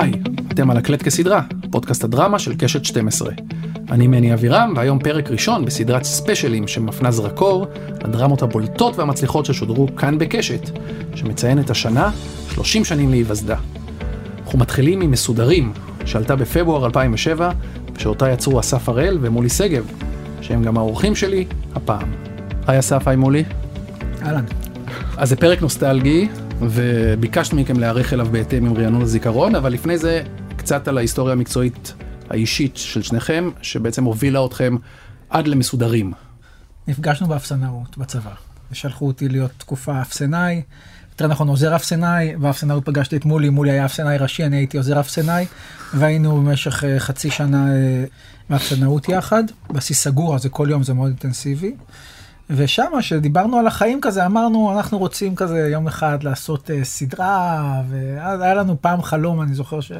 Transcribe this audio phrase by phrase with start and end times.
[0.00, 0.12] היי,
[0.52, 3.32] אתם על הקלט כסדרה, פודקאסט הדרמה של קשת 12.
[3.90, 7.66] אני מני אבירם, והיום פרק ראשון בסדרת ספיישלים שמפנה זרקור
[8.04, 10.70] לדרמות הבולטות והמצליחות ששודרו כאן בקשת,
[11.14, 12.10] שמציין את השנה
[12.50, 13.56] 30 שנים להיווסדה.
[14.44, 15.72] אנחנו מתחילים עם מסודרים,
[16.04, 17.50] שעלתה בפברואר 2007,
[17.94, 19.86] ושאותה יצרו אסף הראל ומולי שגב,
[20.40, 21.44] שהם גם האורחים שלי
[21.74, 22.12] הפעם.
[22.66, 23.44] היי אסף, היי מולי.
[24.22, 24.44] אהלן.
[25.16, 26.28] אז זה פרק נוסטלגי,
[26.60, 30.22] וביקשנו מכם להיערך אליו בהתאם עם רענון הזיכרון, אבל לפני זה
[30.56, 31.94] קצת על ההיסטוריה המקצועית
[32.30, 34.76] האישית של שניכם, שבעצם הובילה אתכם
[35.30, 36.12] עד למסודרים.
[36.88, 38.32] נפגשנו באפסנאות בצבא,
[38.72, 40.62] ושלחו אותי להיות תקופה אפסנאי,
[41.10, 45.00] יותר נכון עוזר אפסנאי, באפסנאות פגשתי את מולי, מולי היה אפסנאי ראשי, אני הייתי עוזר
[45.00, 45.46] אפסנאי,
[45.94, 48.04] והיינו במשך אה, חצי שנה אה,
[48.50, 51.74] באפסנאות יחד, בסיס סגור, אז זה כל יום זה מאוד אינטנסיבי.
[52.56, 58.40] ושם, כשדיברנו על החיים כזה, אמרנו, אנחנו רוצים כזה יום אחד לעשות uh, סדרה, ואז
[58.40, 59.92] היה לנו פעם חלום, אני זוכר ש...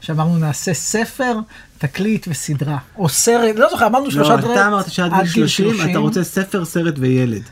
[0.00, 1.38] שאמרנו, נעשה ספר,
[1.78, 2.78] תקליט וסדרה.
[2.98, 4.56] או סרט, לא זוכר, אמרנו שלושה דברים.
[4.56, 7.42] לא, אתה אמרת שעד גיל 30 אתה רוצה ספר, סרט וילד.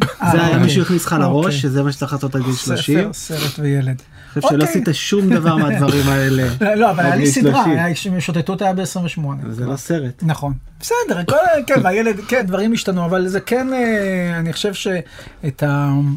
[0.00, 0.62] זה היה אוקיי.
[0.62, 1.60] מישהו הכניס לך לראש, אוקיי.
[1.60, 2.98] שזה מה שצריך לעשות עד גיל 30.
[2.98, 4.02] ספר, סרט וילד.
[4.40, 4.68] חושב שלא אוקיי.
[4.68, 6.48] עשית שום דבר מהדברים האלה.
[6.80, 7.64] לא, אבל היה לי סדרה,
[8.18, 9.20] שוטטות היה ב-28.
[9.50, 10.22] זה לא סרט.
[10.22, 10.52] נכון.
[10.80, 11.22] בסדר,
[11.66, 15.62] כן, והילד, כן, דברים השתנו, אבל זה כן, אה, אני חושב שאת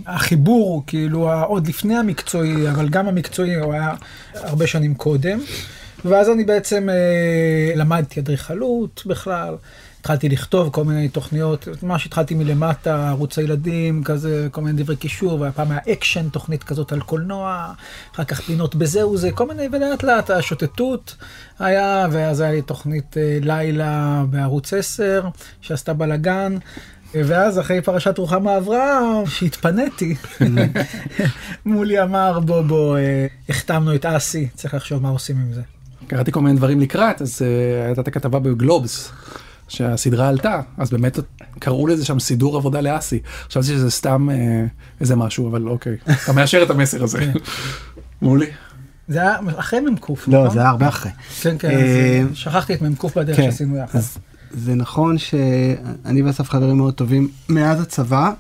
[0.08, 3.94] החיבור, כאילו, עוד לפני המקצועי, אבל גם המקצועי, הוא היה
[4.34, 5.40] הרבה שנים קודם.
[6.06, 9.56] ואז אני בעצם אה, למדתי אדריכלות בכלל.
[10.06, 15.42] התחלתי לכתוב כל מיני תוכניות, ממש התחלתי מלמטה, ערוץ הילדים, כזה, כל מיני דברי קישור,
[15.42, 17.74] והפעם היה אקשן, תוכנית כזאת על קולנוע,
[18.16, 21.16] אחר כך פינות בזהו זה, כל מיני, ולאט לאט השוטטות
[21.60, 25.30] היה, ואז היה לי תוכנית אה, לילה בערוץ 10,
[25.62, 26.58] שעשתה בלאגן.
[27.14, 30.16] ואז אחרי פרשת רוחמה אברהם, שהתפניתי,
[31.66, 35.62] מולי אמר בוא בוא, אה, החתמנו את אסי, צריך לחשוב מה עושים עם זה.
[36.08, 39.12] קראתי כל מיני דברים לקראת, אז uh, הייתה את הכתבה בגלובס,
[39.68, 41.20] שהסדרה עלתה, אז באמת
[41.60, 43.20] קראו לזה שם סידור עבודה לאסי.
[43.48, 44.66] חשבתי שזה סתם אה,
[45.02, 47.20] איזה משהו, אבל אוקיי, אתה מאשר את המסר הזה.
[47.20, 47.32] כן.
[48.22, 48.46] מולי.
[49.08, 51.12] זה היה אחרי מ"ק, לא, זה היה הרבה אחרי.
[51.42, 54.00] כן, כן, אה, שכחתי את מ"ק בדרך כן, שעשינו יחד.
[54.52, 58.32] זה נכון שאני ואסף חברים מאוד טובים מאז הצבא,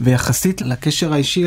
[0.00, 1.44] ויחסית לקשר האישי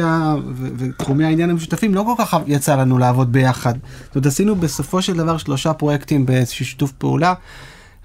[0.77, 3.73] ותחומי העניין המשותפים, לא כל כך יצא לנו לעבוד ביחד.
[4.05, 7.33] זאת אומרת, עשינו בסופו של דבר שלושה פרויקטים באיזשהו שיתוף פעולה.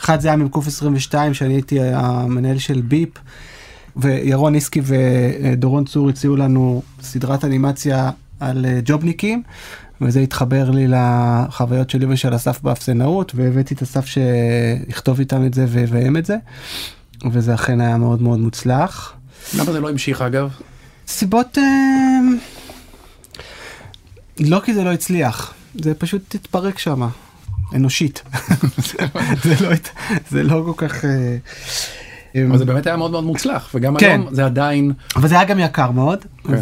[0.04, 3.08] אחד זה היה מ"ק 22, שאני הייתי המנהל של ביפ,
[3.96, 9.42] וירון איסקי ודורון צור הציעו לנו סדרת אנימציה על אה, ג'ובניקים,
[10.00, 15.66] וזה התחבר לי לחוויות שלי ושל אסף באפסנאות, והבאתי את אסף שיכתוב איתם את זה
[15.68, 16.36] ויביים את זה,
[17.30, 19.14] וזה אכן היה מאוד מאוד מוצלח.
[19.58, 20.50] למה זה לא המשיך אגב?
[21.08, 21.58] סיבות...
[21.58, 22.20] אה...
[24.40, 27.08] לא כי זה לא הצליח, זה פשוט התפרק שמה.
[27.74, 28.22] אנושית.
[29.44, 29.68] זה, לא,
[30.30, 31.04] זה לא כל כך...
[31.04, 31.36] אה,
[32.48, 34.06] אבל זה באמת היה מאוד מאוד מוצלח וגם כן.
[34.06, 36.54] היום זה עדיין אבל זה היה גם יקר מאוד כן.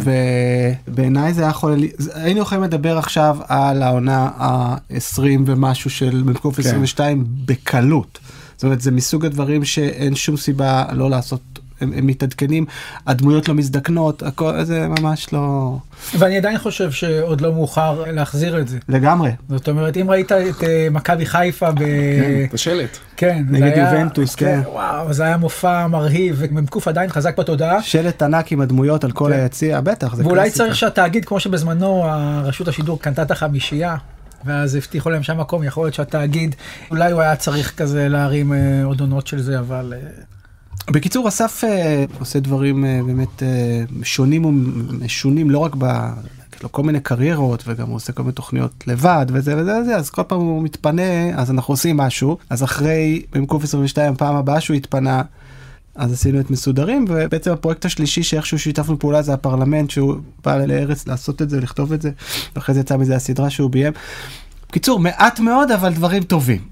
[0.87, 1.83] ובעיניי זה היה יכול
[2.13, 7.29] היינו יכולים לדבר עכשיו על העונה ה-20 ומשהו של מ"ק 22 כן.
[7.45, 8.19] בקלות.
[8.55, 11.50] זאת אומרת זה מסוג הדברים שאין שום סיבה לא לעשות
[11.81, 12.65] הם, הם מתעדכנים,
[13.07, 15.77] הדמויות לא מזדקנות, הכל זה ממש לא...
[16.17, 18.77] ואני עדיין חושב שעוד לא מאוחר להחזיר את זה.
[18.89, 19.31] לגמרי.
[19.49, 21.79] זאת אומרת, אם ראית את uh, מכבי חיפה ב...
[21.79, 22.97] כן, את השלט.
[23.17, 23.43] כן.
[23.49, 24.61] נגד יובנטוס, כן.
[24.63, 24.69] כן.
[24.69, 27.83] וואו, זה היה מופע מרהיב, ומ"ק עדיין חזק בתודעה.
[27.83, 29.39] שלט ענק עם הדמויות על כל כן.
[29.39, 32.05] היציע, בטח, זה ואולי צריך שהתאגיד, כמו שבזמנו
[32.43, 33.95] רשות השידור קנתה את החמישייה.
[34.45, 36.55] ואז הבטיחו להם שם מקום, יכול להיות שהתאגיד,
[36.91, 40.09] אולי הוא היה צריך כזה להרים אה, עוד עונות של זה, אבל אה,
[40.89, 45.85] בקיצור, אסף אה, עושה דברים אה, באמת אה, שונים ומשונים, לא רק ב...
[46.55, 49.95] יש לו כל מיני קריירות וגם הוא עושה כל מיני תוכניות לבד וזה וזה וזה
[49.95, 54.61] אז כל פעם הוא מתפנה אז אנחנו עושים משהו אז אחרי במקום 22 פעם הבאה
[54.61, 55.21] שהוא התפנה
[55.95, 60.15] אז עשינו את מסודרים ובעצם הפרויקט השלישי שאיכשהו שיתפנו פעולה זה הפרלמנט שהוא
[60.45, 62.11] בא לארץ לעשות את זה לכתוב את זה
[62.55, 63.93] ואחרי זה יצא מזה הסדרה שהוא ביים.
[64.69, 66.70] בקיצור מעט מאוד אבל דברים טובים.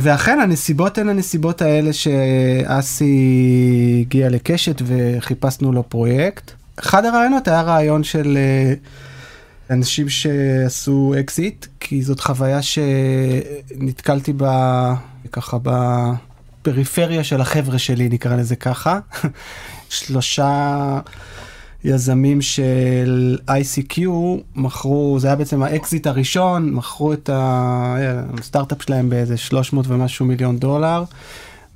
[0.00, 3.14] ואכן הנסיבות הן הנסיבות האלה שאסי
[4.06, 6.50] הגיע לקשת וחיפשנו לו פרויקט.
[6.76, 8.74] אחד הרעיונות היה רעיון של אה,
[9.70, 14.94] אנשים שעשו אקזיט, כי זאת חוויה שנתקלתי בה
[15.32, 18.98] ככה בפריפריה של החבר'ה שלי, נקרא לזה ככה.
[19.88, 21.00] שלושה
[21.84, 24.00] יזמים של ICQ
[24.56, 31.04] מכרו, זה היה בעצם האקזיט הראשון, מכרו את הסטארט-אפ שלהם באיזה 300 ומשהו מיליון דולר,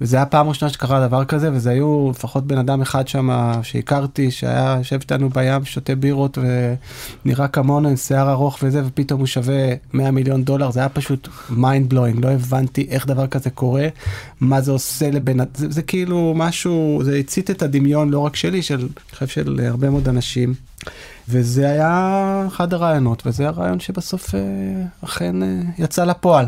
[0.02, 3.30] וזה היה פעם ראשונה שקרה דבר כזה, וזה היו לפחות בן אדם אחד שם
[3.62, 6.38] שהכרתי, שהיה יושב איתנו בים, שותה בירות
[7.24, 11.28] ונראה כמונו עם שיער ארוך וזה, ופתאום הוא שווה 100 מיליון דולר, זה היה פשוט
[11.50, 13.88] mind blowing, לא הבנתי איך דבר כזה קורה,
[14.40, 18.36] מה זה עושה לבן אדם, זה, זה כאילו משהו, זה הצית את הדמיון לא רק
[18.36, 20.54] שלי, של, אני חושב של הרבה מאוד אנשים.
[21.28, 24.40] וזה היה אחד הרעיונות, וזה הרעיון שבסוף אה,
[25.04, 26.46] אכן אה, יצא לפועל.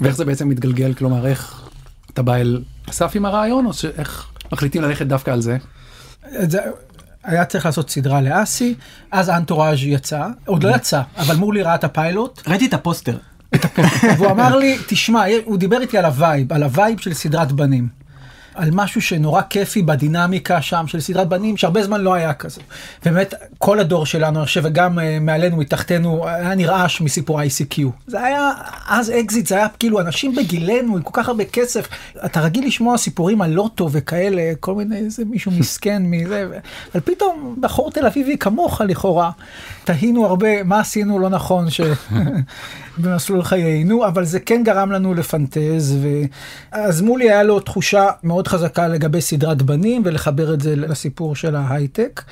[0.00, 1.68] ואיך זה בעצם מתגלגל, כלומר איך
[2.12, 5.56] אתה בא אל אסף עם הרעיון, או שאיך מחליטים ללכת דווקא על זה?
[6.30, 6.58] זה,
[7.24, 8.74] היה צריך לעשות סדרה לאסי,
[9.10, 13.16] אז האנטוראז' יצא, עוד לא יצא, אבל מורלי ראה את הפיילוט, ראיתי את הפוסטר.
[14.18, 18.01] והוא אמר לי, תשמע, הוא דיבר איתי על הווייב, על הווייב של סדרת בנים.
[18.54, 22.60] על משהו שנורא כיפי בדינמיקה שם של סדרת בנים, שהרבה זמן לא היה כזה.
[23.04, 27.80] באמת, כל הדור שלנו, אני חושב, וגם אה, מעלינו, מתחתנו, היה נרעש מסיפור ICQ.
[28.06, 28.50] זה היה,
[28.88, 31.88] אז אקזיט, זה היה כאילו אנשים בגילנו, עם כל כך הרבה כסף.
[32.24, 36.48] אתה רגיל לשמוע סיפורים על לוטו וכאלה, כל מיני, איזה מישהו מסכן מזה.
[36.94, 39.30] אבל פתאום בחור תל אביבי כמוך לכאורה,
[39.84, 41.80] תהינו הרבה, מה עשינו לא נכון ש...
[42.98, 45.96] במסלול חיינו, אבל זה כן גרם לנו לפנטז,
[46.72, 51.56] ואז מולי היה לו תחושה מאוד חזקה לגבי סדרת בנים ולחבר את זה לסיפור של
[51.56, 52.22] ההייטק.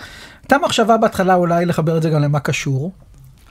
[0.43, 2.93] הייתה מחשבה בהתחלה אולי לחבר את זה גם למה קשור.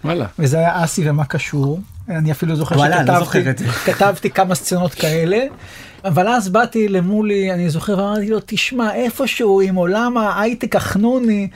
[0.03, 0.25] וואלה.
[0.39, 1.79] וזה היה אסי ומה קשור.
[2.09, 3.65] אני אפילו זוכר וואלה, לא שכתבתי זוכר את זה.
[3.93, 5.39] כתבתי כמה סצנות כאלה.
[6.05, 11.47] אבל אז באתי למולי, אני זוכר, ואמרתי לו, תשמע, איפשהו עם עולם ההייטק החנוני,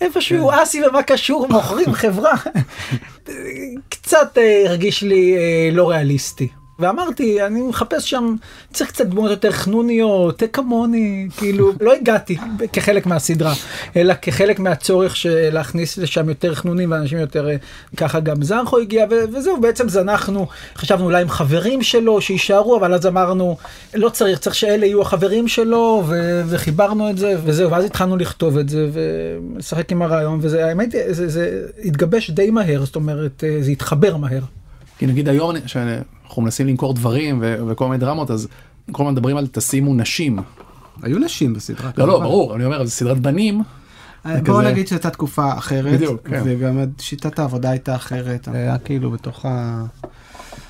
[0.00, 2.34] איפשהו אסי ומה קשור מוכרים חברה.
[3.88, 6.48] קצת אה, הרגיש לי אה, לא ריאליסטי.
[6.78, 8.34] ואמרתי, אני מחפש שם,
[8.72, 12.36] צריך קצת דמויות יותר חנוניות, כמוני, כאילו, לא הגעתי
[12.72, 13.52] כחלק מהסדרה,
[13.96, 17.56] אלא כחלק מהצורך של להכניס לשם יותר חנונים ואנשים יותר, אה,
[17.96, 22.94] ככה גם זרחו הגיע, ו- וזהו, בעצם זנחנו, חשבנו אולי עם חברים שלו שיישארו, אבל
[22.94, 23.56] אז אמרנו,
[23.94, 28.58] לא צריך, צריך שאלה יהיו החברים שלו, ו- וחיברנו את זה, וזהו, ואז התחלנו לכתוב
[28.58, 33.58] את זה, ולשחק עם הרעיון, וזה, האמת, זה, זה התגבש די מהר, זאת אומרת, אה,
[33.60, 34.40] זה התחבר מהר.
[34.98, 35.60] כי נגיד היום אני-
[36.34, 38.48] שאנחנו מנסים למכור דברים ו- וכל מיני דרמות, אז
[38.92, 40.38] כל הזמן מדברים על תשימו נשים.
[41.02, 41.90] היו נשים בסדרה.
[41.96, 42.20] לא, לא.
[42.20, 43.62] ברור, אני אומר, זו סדרת בנים,
[44.26, 46.42] אה, בוא כזה- נגיד שהייתה תקופה אחרת, בדיוק, כן.
[46.44, 49.84] וגם שיטת העבודה הייתה אחרת, היה כאילו בתוך ה...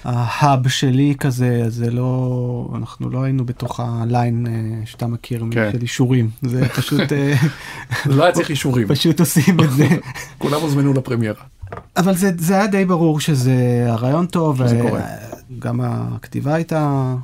[0.05, 4.53] ההאב שלי כזה, זה לא, אנחנו לא היינו בתוך הליין אה,
[4.87, 5.69] שאתה מכיר כן.
[5.73, 7.35] של אישורים, זה פשוט, אה,
[8.17, 9.89] לא היה צריך אישורים, פשוט עושים את זה.
[10.39, 11.43] כולם הוזמנו לפרמיירה.
[11.97, 13.55] אבל זה, זה היה די ברור שזה
[13.89, 15.01] הרעיון טוב, שזה ו- קורה.
[15.59, 17.15] גם הכתיבה הייתה,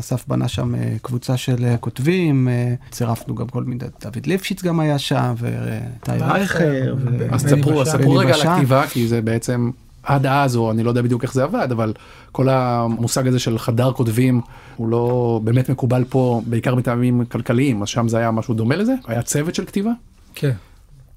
[0.00, 4.62] אסף בנה שם אה, קבוצה של אה, כותבים, אה, צירפנו גם כל מיני, דוד ליפשיץ
[4.62, 6.94] גם היה שם, ואיתי רייכר,
[7.30, 7.46] אז.
[7.84, 8.40] ספרו רגע על.
[8.40, 9.70] הכתיבה, כי זה בעצם
[10.02, 11.92] עד אז, או אני לא יודע בדיוק איך זה עבד, אבל
[12.32, 14.40] כל המושג הזה של חדר כותבים
[14.76, 18.94] הוא לא באמת מקובל פה, בעיקר מטעמים כלכליים, אז שם זה היה משהו דומה לזה?
[19.06, 19.90] היה צוות של כתיבה?
[20.34, 20.52] כן.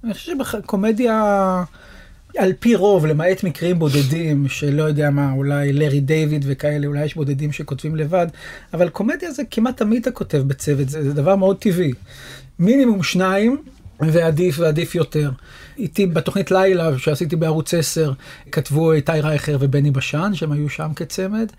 [0.03, 1.63] אני חושב שבקומדיה,
[2.37, 7.15] על פי רוב, למעט מקרים בודדים, שלא יודע מה, אולי לארי דיוויד וכאלה, אולי יש
[7.15, 8.27] בודדים שכותבים לבד,
[8.73, 11.91] אבל קומדיה זה כמעט תמיד אתה כותב בצוות, זה, זה דבר מאוד טבעי.
[12.59, 13.57] מינימום שניים,
[13.99, 15.31] ועדיף ועדיף יותר.
[15.79, 18.11] איתי בתוכנית לילה שעשיתי בערוץ 10,
[18.51, 21.51] כתבו איתי רייכר ובני בשן, שהם היו שם כצמד,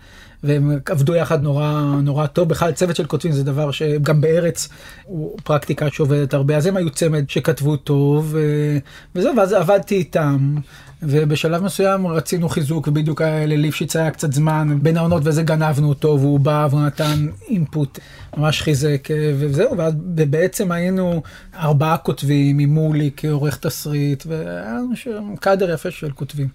[0.43, 2.49] והם עבדו יחד נורא נורא טוב.
[2.49, 4.69] בכלל צוות של כותבים זה דבר שגם בארץ
[5.03, 8.77] הוא פרקטיקה שעובדת הרבה, אז הם היו צמד שכתבו טוב, ו-
[9.15, 10.55] וזהו, ואז עבדתי איתם.
[11.03, 16.39] ובשלב מסוים רצינו חיזוק ובדיוק לליפשיץ היה קצת זמן בין העונות וזה גנבנו אותו והוא
[16.39, 17.99] בא והוא נתן אינפוט
[18.37, 19.93] ממש חיזק אה, וזהו ואז
[20.29, 21.21] בעצם היינו
[21.55, 26.47] ארבעה כותבים עם מולי כעורך תסריט והיה לנו שם קאדר יפה של כותבים.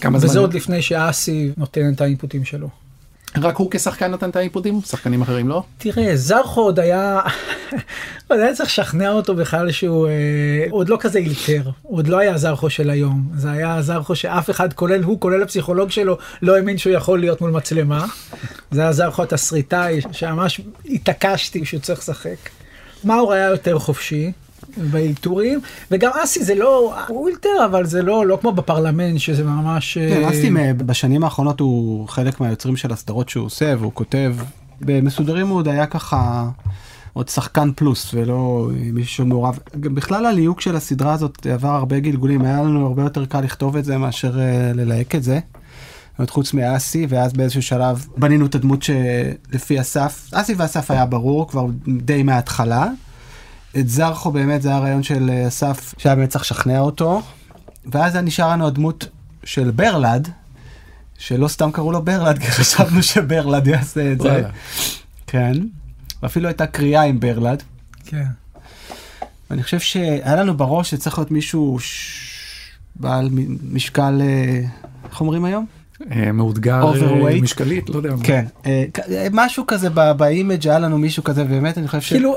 [0.00, 0.40] כמה וזה זמן?
[0.40, 2.68] עוד לפני שאסי נותן את האינפוטים שלו.
[3.36, 4.80] רק הוא כשחקן נתן את האינפוטים?
[4.86, 5.62] שחקנים אחרים לא?
[5.78, 7.20] תראה, זרחו עוד היה,
[8.28, 10.12] עוד היה צריך לשכנע אותו בכלל שהוא אה,
[10.70, 14.50] עוד לא כזה אילתר, הוא עוד לא היה זרחו של היום, זה היה זרחו שאף
[14.50, 18.04] אחד, כולל הוא, כולל הפסיכולוג שלו, לא האמין שהוא יכול להיות מול מצלמה.
[18.70, 22.50] זה היה זרחו התסריטאי, שממש התעקשתי שהוא צריך לשחק.
[23.04, 24.32] מאור היה יותר חופשי.
[24.76, 29.98] באילתורים וגם אסי זה לא הוא אילתר אבל זה לא לא כמו בפרלמנט שזה ממש
[29.98, 34.34] כן, אה, אסי בשנים האחרונות הוא חלק מהיוצרים של הסדרות שהוא עושה והוא כותב.
[34.80, 36.48] במסודרים הוא עוד היה ככה
[37.12, 39.58] עוד שחקן פלוס ולא מישהו שמעורב.
[39.80, 43.76] גם בכלל הליהוק של הסדרה הזאת עבר הרבה גלגולים, היה לנו הרבה יותר קל לכתוב
[43.76, 45.38] את זה מאשר אה, ללהק את זה.
[46.18, 51.48] עוד חוץ מאסי ואז באיזשהו שלב בנינו את הדמות שלפי אסף, אסי ואסף היה ברור
[51.48, 52.88] כבר די מההתחלה.
[53.78, 57.22] את זרחו באמת זה היה רעיון של אה, אסף שהיה באמת צריך לשכנע אותו.
[57.86, 59.06] ואז נשאר לנו הדמות
[59.44, 60.28] של ברלד,
[61.18, 64.42] שלא סתם קראו לו ברלד, כי חשבנו שברלד יעשה את זה.
[65.26, 65.52] כן.
[66.22, 67.62] ואפילו הייתה קריאה עם ברלד.
[68.04, 68.26] כן.
[69.50, 72.20] ואני חושב שהיה לנו בראש שצריך להיות מישהו ש...
[72.96, 73.28] בעל
[73.72, 74.60] משקל, אה,
[75.10, 75.66] איך אומרים היום?
[76.12, 77.42] אה, מאותגר אה, Overweight.
[77.42, 78.10] משקלית, לא יודע.
[78.10, 78.16] מה.
[78.24, 78.44] כן.
[78.94, 82.08] כ- אה, משהו כזה ב image היה לנו מישהו כזה, באמת אני חושב ש...
[82.12, 82.36] כאילו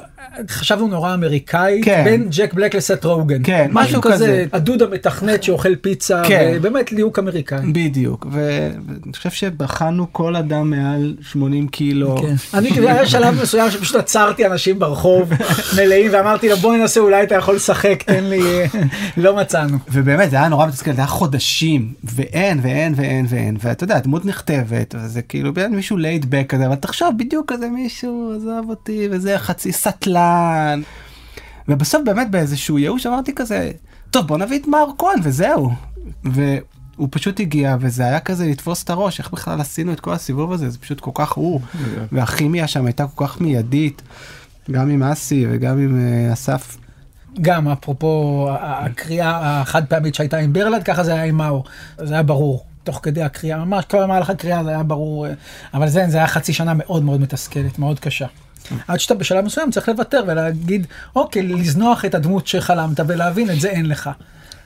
[0.49, 2.01] חשבנו נורא אמריקאי כן.
[2.05, 4.45] בין ג'ק בלק לסט רוגן כן, משהו כזה כזה.
[4.53, 6.51] הדוד המתכנת שאוכל פיצה כן.
[6.55, 7.57] ובאמת ליהוק אמריקאי.
[7.71, 12.17] בדיוק, ואני חושב שבחנו כל אדם מעל 80 קילו.
[12.17, 12.35] כן.
[12.57, 15.29] אני כאילו היה שלב מסוים שפשוט עצרתי אנשים ברחוב
[15.77, 18.41] מלאים ואמרתי לו בוא ננסה אולי אתה יכול לשחק תן לי
[19.17, 19.77] לא מצאנו.
[19.91, 24.25] ובאמת זה היה נורא מתסכל, זה היה חודשים, ואין ואין ואין ואין, ואתה יודע, הדמות
[24.25, 29.07] נכתבת, וזה כאילו באמת מישהו לייד בק כזה, אבל תחשוב בדיוק כזה מישהו עזב אותי,
[29.11, 30.81] וזה חצי סטלן.
[31.67, 33.71] ובסוף באמת באיזשהו ייאוש אמרתי כזה,
[34.11, 35.71] טוב בוא נביא את מר כהן וזהו.
[36.23, 40.53] והוא פשוט הגיע, וזה היה כזה לתפוס את הראש, איך בכלל עשינו את כל הסיבוב
[40.53, 41.61] הזה, זה פשוט כל כך הוא,
[42.11, 44.01] והכימיה שם הייתה כל כך מיידית,
[44.71, 46.77] גם עם אסי וגם עם אה, אסף.
[47.41, 51.63] גם אפרופו הקריאה החד פעמית שהייתה עם ברלד ככה זה היה עם מאו
[51.97, 55.33] זה היה ברור תוך כדי הקריאה ממש כבר במהלך הקריאה זה היה ברור אה,
[55.73, 58.25] אבל זה זה היה חצי שנה מאוד מאוד מתסכלת מאוד קשה.
[58.87, 63.69] עד שאתה בשלב מסוים צריך לוותר ולהגיד אוקיי לזנוח את הדמות שחלמת ולהבין את זה
[63.69, 64.09] אין לך.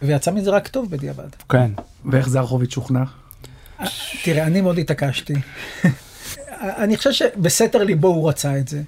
[0.01, 1.28] ויצא מזה רק טוב בדיעבד.
[1.50, 1.72] כן.
[2.06, 3.04] ואיך זרחוביץ' שוכנע?
[4.24, 5.34] תראה אני מאוד התעקשתי.
[6.84, 8.82] אני חושב שבסתר ליבו הוא רצה את זה.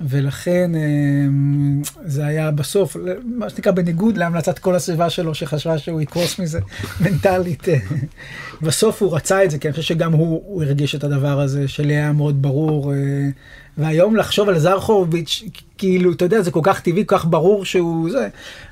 [0.00, 6.38] ולכן אמ, זה היה בסוף, מה שנקרא בניגוד להמלצת כל הסביבה שלו שחשבה שהוא יקרוס
[6.38, 6.60] מזה
[7.04, 7.68] מנטלית.
[7.68, 7.76] אה,
[8.62, 11.68] בסוף הוא רצה את זה, כי אני חושב שגם הוא, הוא הרגיש את הדבר הזה,
[11.68, 12.94] שלי היה מאוד ברור.
[12.94, 12.98] אה,
[13.78, 15.42] והיום לחשוב על זרחוביץ',
[15.78, 18.28] כאילו, אתה יודע, זה כל כך טבעי, כל כך ברור שהוא זה,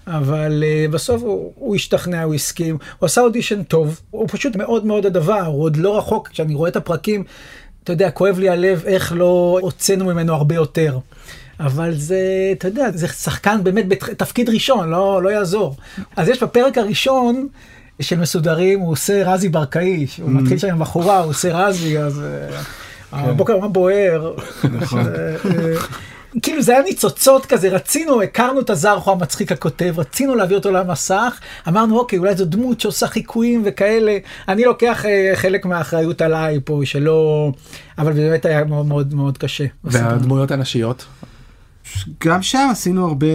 [0.06, 4.86] אבל אה, בסוף הוא, הוא השתכנע, הוא הסכים, הוא עשה אודישן טוב, הוא פשוט מאוד
[4.86, 7.24] מאוד הדבר, הוא עוד לא רחוק, כשאני רואה את הפרקים,
[7.84, 10.98] אתה יודע, כואב לי הלב איך לא הוצאנו ממנו הרבה יותר.
[11.60, 12.18] אבל זה,
[12.52, 15.76] אתה יודע, זה שחקן באמת בתפקיד ראשון, לא, לא יעזור.
[16.16, 17.48] אז יש בפרק הראשון
[18.00, 22.22] של מסודרים, הוא עושה רזי ברקאי, הוא מתחיל שם עם בחורה, הוא עושה רזי, אז
[22.22, 22.60] אה,
[23.12, 24.34] הבוקר מה בוער.
[26.42, 31.40] כאילו זה היה ניצוצות כזה, רצינו, הכרנו את הזרחו המצחיק הכותב, רצינו להביא אותו למסך,
[31.68, 34.18] אמרנו אוקיי, אולי זו דמות שעושה חיקויים וכאלה,
[34.48, 37.52] אני לוקח אה, חלק מהאחריות עליי פה, שלא,
[37.98, 39.64] אבל באמת היה מאוד מאוד מאוד קשה.
[39.84, 41.06] והדמויות הנשיות?
[42.24, 43.26] גם שם עשינו הרבה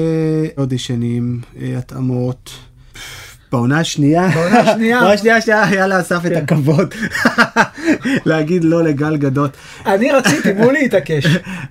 [0.58, 2.52] אודישנים, אה, התאמות.
[3.52, 5.00] בעונה השנייה, בעונה השנייה.
[5.00, 6.44] בעונה השנייה שהיה היה לאסף את כן.
[6.44, 6.94] הכבוד
[8.30, 9.58] להגיד לא לגל גדות.
[9.86, 11.26] אני רציתי, מולי התעקש,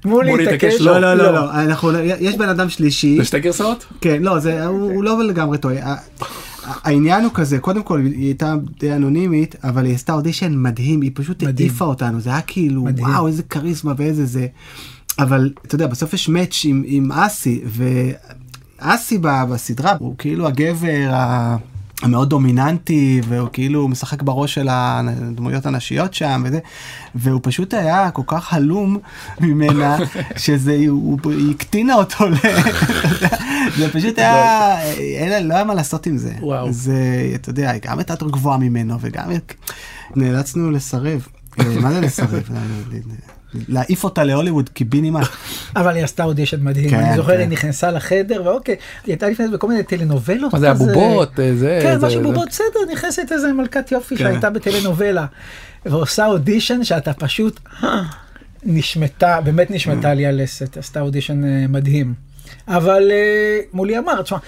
[0.04, 1.90] מולי התעקש, לא לא לא לא, אנחנו
[2.20, 3.86] יש בן אדם שלישי, זה שתי גרסאות?
[4.00, 5.94] כן לא זה הוא לא לגמרי טועה.
[6.84, 11.10] העניין הוא כזה קודם כל היא הייתה די אנונימית אבל היא עשתה אודישן מדהים היא
[11.14, 11.42] פשוט.
[11.42, 12.86] העיפה אותנו זה היה כאילו.
[12.98, 14.46] וואו איזה כריזמה ואיזה זה.
[15.18, 17.10] אבל אתה יודע בסוף יש מאץ' עם, עם
[18.84, 21.56] אסי בסדרה הוא כאילו הגבר ה...
[22.02, 26.58] המאוד דומיננטי והוא כאילו משחק בראש של הדמויות הנשיות שם וזה
[27.14, 28.98] והוא פשוט היה כל כך הלום
[29.40, 29.96] ממנה
[30.36, 32.34] שזה הוא, היא הקטינה אותו ל...
[33.78, 36.32] זה פשוט היה אין לא היה מה לעשות עם זה.
[36.40, 36.72] וואו.
[36.72, 39.30] זה אתה יודע גם הייתה יותר גבוהה ממנו וגם
[40.16, 41.26] נאלצנו לסרב.
[41.60, 42.42] אה, מה זה לסרב
[43.68, 45.26] להעיף אותה להוליווד קיבינימט.
[45.76, 47.40] אבל היא עשתה אודישן מדהים, כן, אני זוכר כן.
[47.40, 50.52] היא נכנסה לחדר ואוקיי, היא הייתה לפני זה בכל מיני טלנובלות.
[50.52, 50.70] מה זה.
[50.70, 51.40] הבובות?
[51.40, 51.80] אה, זה...
[51.82, 54.24] כן, משהו בובות, בסדר, נכנסת איזה מלכת יופי כן.
[54.24, 55.26] שהייתה בטלנובלה.
[55.86, 57.60] ועושה אודישן שאתה פשוט
[58.64, 62.14] נשמטה, באמת נשמטה לי הלסת, עשתה אודישן אה, מדהים.
[62.68, 64.38] אבל אה, מולי אמר, תשמע,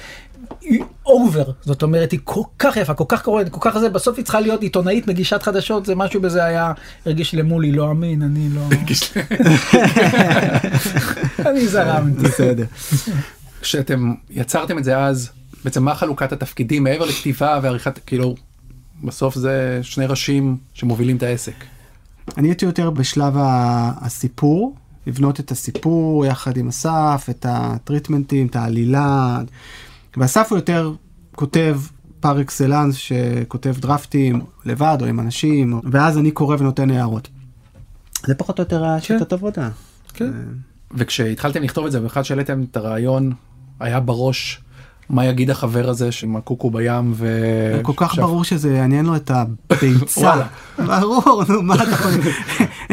[0.61, 4.17] היא over, זאת אומרת היא כל כך יפה, כל כך קורנת, כל כך זה, בסוף
[4.17, 6.73] היא צריכה להיות עיתונאית מגישת חדשות, זה משהו בזה היה,
[7.07, 8.61] הרגיש למולי, לא אמין, אני לא...
[11.51, 12.23] אני זרמתי.
[12.23, 12.65] בסדר.
[13.61, 15.31] כשאתם יצרתם את זה אז,
[15.65, 18.35] בעצם מה חלוקת התפקידים מעבר לכתיבה ועריכת, כאילו,
[19.05, 21.65] בסוף זה שני ראשים שמובילים את העסק.
[22.37, 23.35] אני הייתי יותר בשלב
[24.01, 24.75] הסיפור,
[25.07, 29.39] לבנות את הסיפור יחד עם אסף, את הטריטמנטים, את העלילה.
[30.17, 30.93] ואסף הוא יותר
[31.35, 31.81] כותב
[32.21, 37.29] פר אקסלנס שכותב דרפטים לבד או עם אנשים, ואז אני קורא ונותן הערות.
[38.27, 39.69] זה פחות או יותר השיטת עבודה.
[40.15, 40.31] כן.
[40.95, 43.33] וכשהתחלתם לכתוב את זה ואחד שהעליתם את הרעיון,
[43.81, 44.61] היה בראש
[45.11, 47.27] מה יגיד החבר הזה עם הקוקו בים ו...
[47.83, 50.33] כל כך עכשיו- ברור שזה יעניין לו את הביצה.
[50.87, 52.11] ברור, נו מה אתה יכול...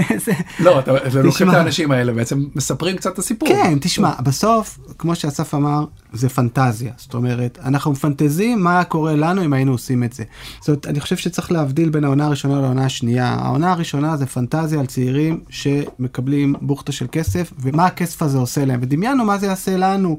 [0.10, 0.92] איזה- לא, אתה-
[1.24, 1.56] לוקחים את.
[1.56, 3.50] האנשים האלה בעצם מספרים קצת את הסיפור.
[3.50, 6.94] כן, תשמע, בסוף, כמו שאסף אמר, זה פנטזיה.
[6.98, 10.24] זאת אומרת, אנחנו מפנטזים מה קורה לנו אם היינו עושים את זה.
[10.60, 13.28] זאת אומרת, אני חושב שצריך להבדיל בין העונה הראשונה לעונה השנייה.
[13.28, 18.80] העונה הראשונה זה פנטזיה על צעירים שמקבלים בוכטה של כסף, ומה הכסף הזה עושה להם.
[18.84, 20.18] ודמיינו מה זה יעשה לנו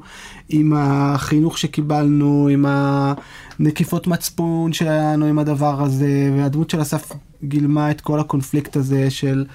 [0.49, 2.65] עם החינוך שקיבלנו, עם
[3.59, 7.11] הנקיפות מצפון שלנו, עם הדבר הזה, והדמות של אסף
[7.45, 9.45] גילמה את כל הקונפליקט הזה של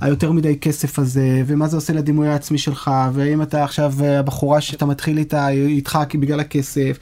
[0.00, 4.86] היותר מדי כסף הזה, ומה זה עושה לדימוי העצמי שלך, והאם אתה עכשיו הבחורה שאתה
[4.86, 6.98] מתחיל איתה, איתך בגלל הכסף,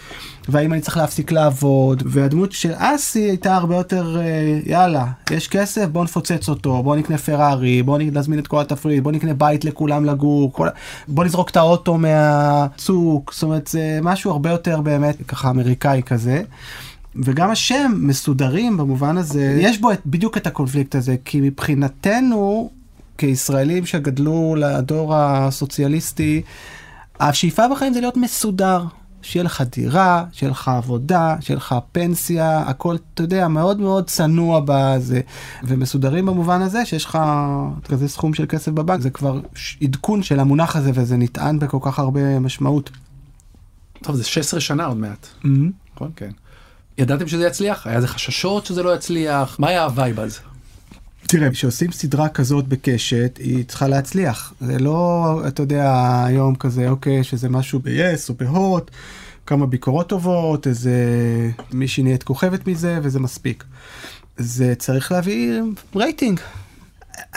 [0.49, 5.87] והאם אני צריך להפסיק לעבוד, והדמות של אסי הייתה הרבה יותר אה, יאללה, יש כסף,
[5.87, 10.05] בוא נפוצץ אותו, בוא נקנה פרארי, בוא נזמין את כל התפריט, בוא נקנה בית לכולם
[10.05, 10.69] לגור, כל...
[11.09, 16.43] בוא נזרוק את האוטו מהצוק, זאת אומרת זה משהו הרבה יותר באמת ככה אמריקאי כזה.
[17.16, 22.71] וגם השם מסודרים במובן הזה, יש בו את, בדיוק את הקונפליקט הזה, כי מבחינתנו,
[23.19, 26.42] כישראלים שגדלו לדור הסוציאליסטי,
[27.21, 28.85] השאיפה בחיים זה להיות מסודר.
[29.23, 34.61] שיהיה לך דירה, שיהיה לך עבודה, שיהיה לך פנסיה, הכל, אתה יודע, מאוד מאוד צנוע
[34.64, 35.21] בזה.
[35.64, 37.19] ומסודרים במובן הזה שיש לך
[37.88, 39.40] כזה סכום של כסף בבנק, זה כבר
[39.83, 42.90] עדכון של המונח הזה, וזה נטען בכל כך הרבה משמעות.
[44.02, 45.26] טוב, זה 16 שנה עוד מעט.
[45.45, 45.49] Mm-hmm.
[45.95, 46.31] נכון, כן.
[46.99, 47.87] ידעתם שזה יצליח?
[47.87, 49.57] היה איזה חששות שזה לא יצליח?
[49.59, 50.39] מה היה ה vibe אז?
[51.27, 54.53] תראה, כשעושים סדרה כזאת בקשת, היא צריכה להצליח.
[54.61, 58.91] זה לא, אתה יודע, היום כזה, אוקיי, שזה משהו ב-yes או בהוט,
[59.47, 60.97] כמה ביקורות טובות, איזה
[61.73, 63.65] מישהי נהיית כוכבת מזה, וזה מספיק.
[64.37, 65.61] זה צריך להביא
[65.97, 66.41] רייטינג.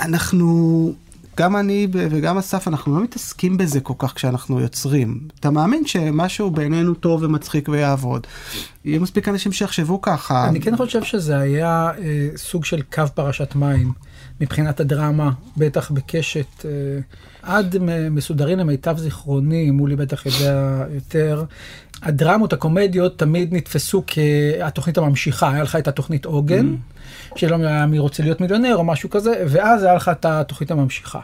[0.02, 0.94] אנחנו
[1.38, 5.20] גם אני וגם אסף, אנחנו לא מתעסקים בזה כל כך כשאנחנו יוצרים.
[5.40, 8.28] אתה מאמין שמשהו בעינינו טוב ומצחיק ויעבוד.
[8.86, 10.48] יהיו מספיק אנשים שיחשבו ככה.
[10.50, 13.92] אני כן חושב שזה היה אה, סוג של קו פרשת מים
[14.42, 16.66] מבחינת הדרמה, בטח בקשת.
[16.66, 16.70] אה,
[17.42, 17.76] עד
[18.12, 21.44] מסודרים למיטב זיכרוני, מולי בטח יודע יותר,
[22.04, 25.52] הדרמות, הקומדיות, תמיד נתפסו כהתוכנית הממשיכה.
[25.52, 26.74] היה לך את התוכנית עוגן.
[26.74, 26.96] Mm-hmm.
[27.36, 31.20] שלא היה מי רוצה להיות מיליונר או משהו כזה, ואז היה לך את התוכנית הממשיכה.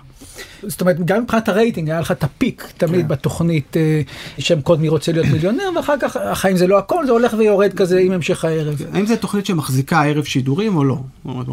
[0.63, 3.07] זאת אומרת, גם מבחינת הרייטינג היה לך את הפיק תמיד כן.
[3.07, 4.01] בתוכנית אה,
[4.39, 7.73] שם קוד מי רוצה להיות מיליונר, ואחר כך החיים זה לא הכל, זה הולך ויורד
[7.73, 8.81] כזה עם המשך הערב.
[8.93, 10.97] האם זו תוכנית שמחזיקה ערב שידורים או לא?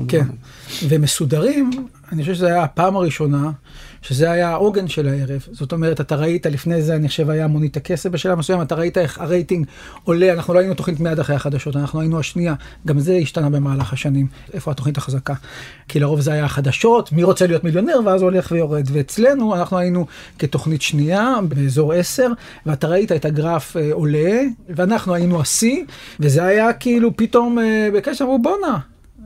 [0.09, 0.25] כן,
[0.89, 1.71] ומסודרים,
[2.13, 3.51] אני חושב שזו הייתה הפעם הראשונה.
[4.03, 5.47] שזה היה העוגן של הערב.
[5.53, 8.99] זאת אומרת, אתה ראית לפני זה, אני חושב, היה מונית הכסף בשלב מסוים, אתה ראית
[8.99, 9.67] איך הרייטינג
[10.05, 12.55] עולה, אנחנו לא היינו תוכנית מיד אחרי החדשות, אנחנו היינו השנייה,
[12.87, 15.35] גם זה השתנה במהלך השנים, איפה התוכנית החזקה.
[15.89, 18.89] כי לרוב זה היה החדשות, מי רוצה להיות מיליונר, ואז הולך ויורד.
[18.93, 20.07] ואצלנו, אנחנו היינו
[20.39, 22.29] כתוכנית שנייה, באזור 10,
[22.67, 25.85] ואתה ראית את הגרף אה, עולה, ואנחנו היינו השיא,
[26.21, 28.79] וזה היה כאילו פתאום אה, בקשר, אמרו בואנה.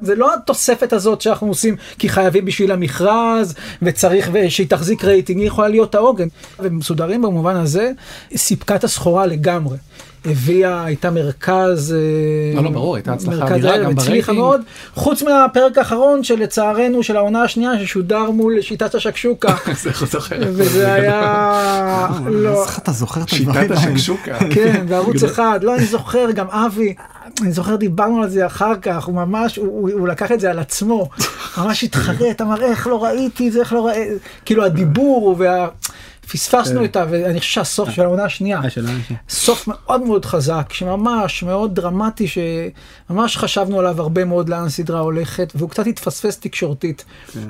[0.02, 5.46] זה לא התוספת הזאת שאנחנו עושים כי חייבים בשביל המכרז וצריך שהיא תחזיק רייטינג, היא
[5.46, 6.28] יכולה להיות העוגן.
[6.58, 7.90] ומסודרים במובן הזה,
[8.36, 9.76] סיפקה את הסחורה לגמרי.
[10.24, 11.94] הביאה, הייתה מרכז...
[11.94, 14.38] אה, לא, לא, ברור, הייתה הצלחה אדירה גם ברייטינג.
[14.38, 14.60] מאוד,
[14.94, 19.54] חוץ מהפרק האחרון שלצערנו, של העונה השנייה, ששודר מול שיטת השקשוקה.
[20.52, 22.08] וזה היה...
[22.26, 22.64] לא.
[22.78, 23.76] אתה זוכר את הדברים האלה.
[23.76, 24.38] שיטת השקשוקה.
[24.50, 25.60] כן, בערוץ אחד.
[25.62, 26.94] לא, אני זוכר, גם אבי,
[27.40, 30.59] אני זוכר דיברנו על זה אחר כך, הוא ממש, הוא, הוא לקח את זה על
[30.59, 31.09] עצמו,
[31.59, 34.14] ממש התחרט, אמר איך לא ראיתי זה, איך לא ראיתי,
[34.45, 35.68] כאילו הדיבור וה...
[36.30, 36.87] פספסנו כן.
[36.87, 42.26] אותה, ואני חושב שהסוף של העונה השנייה, אה, סוף מאוד מאוד חזק, שממש מאוד דרמטי,
[42.28, 47.04] שממש חשבנו עליו הרבה מאוד לאן הסדרה הולכת, והוא קצת התפספס תקשורתית.
[47.32, 47.40] כן.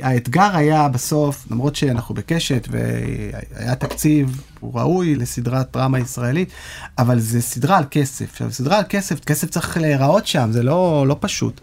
[0.00, 6.48] האתגר היה בסוף, למרות שאנחנו בקשת והיה תקציב, הוא ראוי לסדרת דרמה ישראלית,
[6.98, 8.30] אבל זה סדרה על כסף.
[8.30, 11.60] עכשיו, סדרה על כסף, כסף צריך להיראות שם, זה לא, לא פשוט.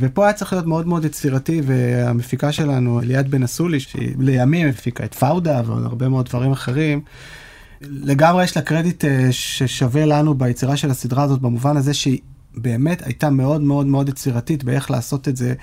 [0.00, 5.04] ופה היה צריך להיות מאוד מאוד יצירתי, והמפיקה שלנו, ליאת בן אסולי, שהיא לימים הפיקה
[5.04, 7.00] את פאודה ועוד הרבה מאוד דברים אחרים,
[7.80, 12.18] לגמרי יש לה קרדיט אה, ששווה לנו ביצירה של הסדרה הזאת, במובן הזה שהיא
[12.62, 15.54] באמת הייתה מאוד מאוד מאוד יצירתית באיך לעשות את זה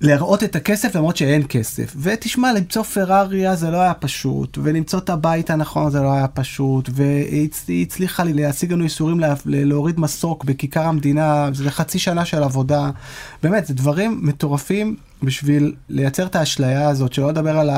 [0.00, 1.94] להראות את הכסף למרות שאין כסף.
[2.00, 6.90] ותשמע, למצוא פראריה זה לא היה פשוט, ולמצוא את הבית הנכון זה לא היה פשוט,
[6.92, 7.48] והיא
[7.82, 12.90] הצליחה לי להשיג לנו איסורים לה, להוריד מסוק בכיכר המדינה, זה חצי שנה של עבודה.
[13.42, 17.70] באמת, זה דברים מטורפים בשביל לייצר את האשליה הזאת, שלא לדבר על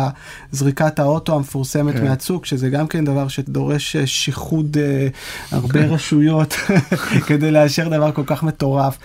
[0.52, 2.04] זריקת האוטו המפורסמת כן.
[2.04, 5.08] מהצוק, שזה גם כן דבר שדורש אה, שיחוד אה,
[5.50, 6.54] הרבה רשויות
[7.26, 8.98] כדי לאשר דבר כל כך מטורף.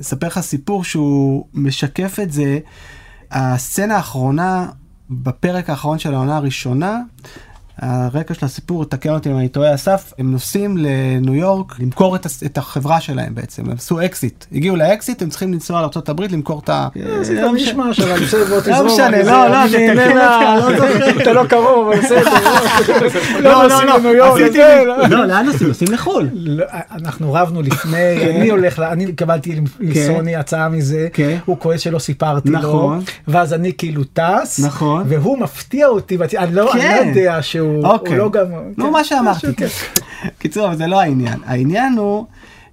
[0.00, 2.58] אספר לך סיפור שהוא משקף את זה.
[3.30, 4.66] הסצנה האחרונה
[5.10, 7.00] בפרק האחרון של העונה הראשונה,
[7.82, 12.26] הרקע של הסיפור, תקן אותי אם אני טועה אסף, הם נוסעים לניו יורק למכור את,
[12.46, 16.68] את החברה שלהם בעצם, הם עשו אקזיט, הגיעו לאקזיט, הם צריכים לנסוע לארה"ב למכור את
[16.68, 16.88] ה...
[17.20, 17.52] עשית לא משנה.
[17.52, 18.86] מישמש, אבל בסדר, בוא לא תזרום.
[18.86, 22.24] משנה, אני- לא, לא, אני זה תקן לא אתה לא קרוב, אבל בסדר.
[23.40, 25.08] לא, לא, נוסעים לא, לניו יורק, עשיתי- זה, לא.
[25.08, 25.68] לא, לאן נוסעים?
[25.68, 26.28] נוסעים לחו"ל.
[26.34, 27.96] לא, אנחנו רבנו לפני,
[28.36, 31.38] אני הולך, אני קיבלתי מסוני הצעה מזה, כן.
[31.44, 33.00] הוא כועס שלא סיפרתי לו, נכון.
[33.28, 35.02] ואז אני כאילו טס, נכון.
[35.08, 37.02] והוא מפתיע אותי, ואני אני לא כן.
[37.04, 38.12] לא יודע שהוא אוקיי.
[38.12, 39.54] הוא לא גם, נו, כן, מה שאמרתי.
[39.56, 39.66] כן.
[40.38, 41.40] קיצור, אבל זה לא העניין.
[41.46, 42.26] העניין הוא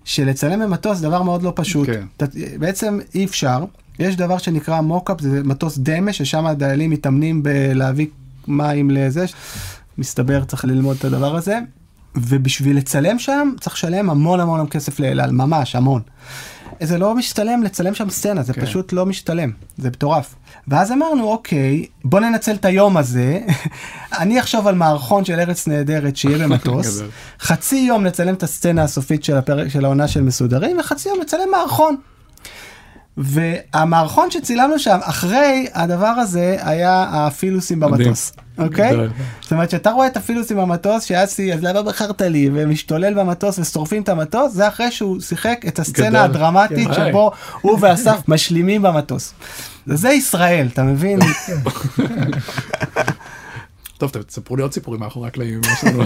[0.04, 1.88] שלצלם במטוס זה דבר מאוד לא פשוט.
[1.90, 2.28] כן.
[2.60, 3.66] בעצם אי אפשר.
[4.00, 8.08] יש דבר שנקרא מוקאפ, זה מטוס דמה, ששם הדיילים מתאמנים בלהביא
[8.48, 9.26] מים לזה.
[9.98, 11.60] מסתבר צריך ללמוד את הדבר הזה.
[12.16, 16.02] ובשביל לצלם שם צריך לשלם המון המון כסף לאל על, ממש המון.
[16.84, 18.62] זה לא משתלם לצלם שם סצנה, זה כן.
[18.66, 20.36] פשוט לא משתלם, זה מטורף.
[20.68, 23.40] ואז אמרנו, אוקיי, בוא ננצל את היום הזה,
[24.20, 27.02] אני אחשוב על מערכון של ארץ נהדרת שיהיה במטוס.
[27.40, 31.52] חצי יום נצלם את הסצנה הסופית של הפרק של העונה של מסודרים, וחצי יום נצלם
[31.52, 31.96] מערכון.
[33.18, 38.96] והמערכון שצילמנו שם אחרי הדבר הזה היה הפילוסים במטוס, אוקיי?
[39.42, 44.02] זאת אומרת שאתה רואה את הפילוסים במטוס שאסי אז למה בחרת לי ומשתולל במטוס ושורפים
[44.02, 46.24] את המטוס זה אחרי שהוא שיחק את הסצנה.
[46.24, 46.94] הדרמטית כן.
[46.94, 49.34] שבו הוא ואסף משלימים במטוס.
[49.86, 51.20] זה ישראל אתה מבין?
[53.98, 55.62] טוב, תספרו לי עוד סיפורים מאחורי הקלעים.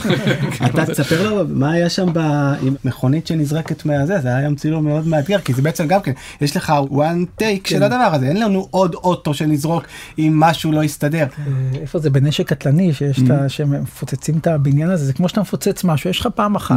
[0.66, 5.40] אתה תספר לו מה היה שם במכונית שנזרקת מהזה זה היה יום צילום מאוד מאתגר
[5.40, 8.96] כי זה בעצם גם כן יש לך one take של הדבר הזה אין לנו עוד
[8.96, 9.84] אוטו שנזרוק
[10.20, 11.26] אם משהו לא יסתדר.
[11.40, 13.50] אה, איפה זה בנשק קטלני שיש את ה...
[13.50, 16.76] שמפוצצים את הבניין הזה זה כמו שאתה מפוצץ משהו יש לך פעם אחת.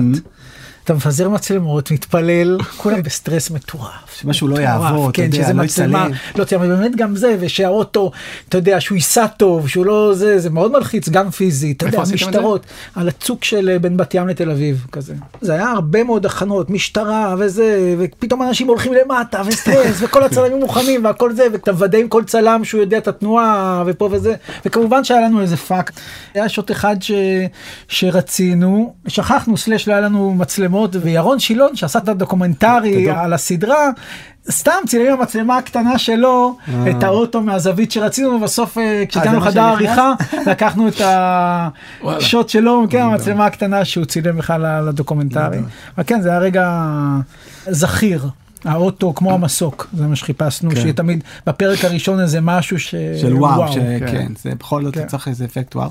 [0.85, 4.13] אתה מפזר מצלמות מתפלל כולם בסטרס מטורף.
[4.21, 6.55] שמשהו לא מטורף, יעבוד, אתה כן, יודע, לא מצלמה, יצלם.
[6.55, 8.11] לא אבל באמת גם זה ושהאוטו
[8.49, 12.03] אתה יודע שהוא ייסע טוב שהוא לא זה זה מאוד מלחיץ גם פיזית אתה יודע?
[12.15, 16.27] משטרות על הצוק של אה, בין בת ים לתל אביב כזה זה היה הרבה מאוד
[16.27, 21.99] הכנות משטרה וזה ופתאום אנשים הולכים למטה וסטרס וכל הצלמים מוכנים והכל זה ואתה מוודא
[21.99, 24.35] עם כל צלם שהוא יודע את התנועה ופה וזה
[24.67, 25.93] וכמובן שהיה לנו איזה פאק
[26.35, 27.13] היה שוט אחד ש...
[27.89, 30.35] שרצינו שכחנו slash לא היה לנו
[30.73, 33.11] מצלמות וירון שילון שעשה את הדוקומנטרי.
[33.11, 33.91] על הסדרה.
[34.51, 36.57] סתם צילם עם המצלמה הקטנה שלו
[36.91, 39.63] את האוטו מהזווית שרצינו ובסוף אה, כשהגענו זה מה לחדר?
[39.63, 40.13] העריכה
[40.51, 41.01] לקחנו את.
[42.05, 45.59] השוט שלו כן המצלמה הקטנה שהוא צילם בכלל לדוקומנטרי.
[45.97, 46.81] אבל כן זה היה רגע
[47.67, 48.29] זכיר.
[48.65, 50.77] האוטו כמו המסוק זה מה שחיפשנו כן.
[50.77, 52.95] שיהיה תמיד בפרק הראשון איזה משהו ש...
[53.21, 53.99] של וואו, כן.
[54.09, 55.07] שכן, זה בכל זאת כן.
[55.07, 55.91] צריך איזה אפקט וואו.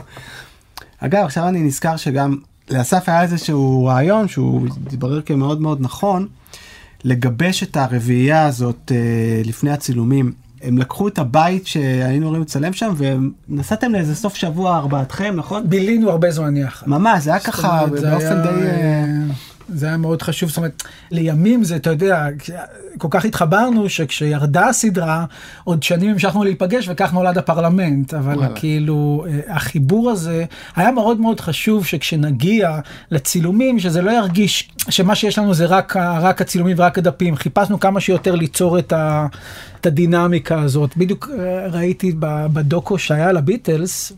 [0.99, 2.35] אגב, עכשיו אני נזכר שגם
[2.71, 6.27] לאסף היה איזשהו רעיון שהוא התברר כמאוד מאוד נכון,
[7.03, 10.31] לגבש את הרביעייה הזאת אה, לפני הצילומים.
[10.63, 12.93] הם לקחו את הבית שהיינו אמורים לצלם שם
[13.49, 15.69] ונסעתם לאיזה סוף שבוע ארבעתכם, נכון?
[15.69, 16.87] בילינו הרבה זמן יחד.
[16.89, 18.47] ממש, זה היה ככה באופן היה, די...
[18.47, 19.05] אה, אה,
[19.73, 22.27] זה היה מאוד חשוב, זאת אומרת, לימים זה, אתה יודע,
[22.97, 25.25] כל כך התחברנו שכשירדה הסדרה,
[25.63, 28.55] עוד שנים המשכנו להיפגש וכך נולד הפרלמנט, אבל וואלה.
[28.55, 32.79] כאילו, אה, החיבור הזה היה מאוד מאוד חשוב שכשנגיע
[33.11, 37.99] לצילומים, שזה לא ירגיש שמה שיש לנו זה רק, רק הצילומים ורק הדפים, חיפשנו כמה
[37.99, 39.27] שיותר ליצור את, ה,
[39.79, 40.97] את הדינמיקה הזאת.
[40.97, 42.13] בדיוק אה, ראיתי
[42.53, 44.13] בדוקו שהיה על הביטלס,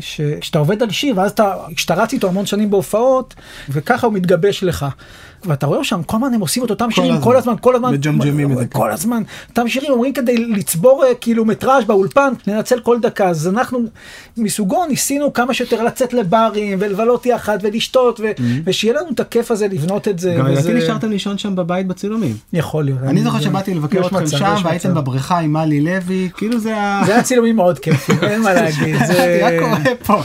[0.00, 3.34] שכשאתה עובד על שיר ואז אתה, כשאתה רץ איתו המון שנים בהופעות
[3.68, 4.86] וככה הוא מתגבש לך.
[5.44, 7.24] ואתה רואה שם כל הזמן הם עושים את אותם שירים הזמן.
[7.24, 11.14] כל הזמן כל הזמן מג'מג'מים את זה, כל הזמן אותם שירים אומרים כדי לצבור אה,
[11.14, 13.78] כאילו מטראז' באולפן לנצל כל דקה אז אנחנו
[14.36, 18.30] מסוגו ניסינו כמה שיותר לצאת לברים ולבלות יחד ולשתות ו-
[18.64, 20.34] ושיהיה לנו את הכיף הזה לבנות את זה.
[20.38, 22.36] גם וזה- לדעתי נשארתם לישון שם בבית בצילומים.
[22.52, 22.98] יכול להיות.
[23.02, 24.94] אני זוכר שבאתי לבקר אתכם מצב, שם והייתם.
[24.94, 28.96] בבריכה עם מלי לוי, כאילו זה היה צילומים מאוד כיפים אין מה להגיד.
[29.06, 30.22] זה- קורה פה.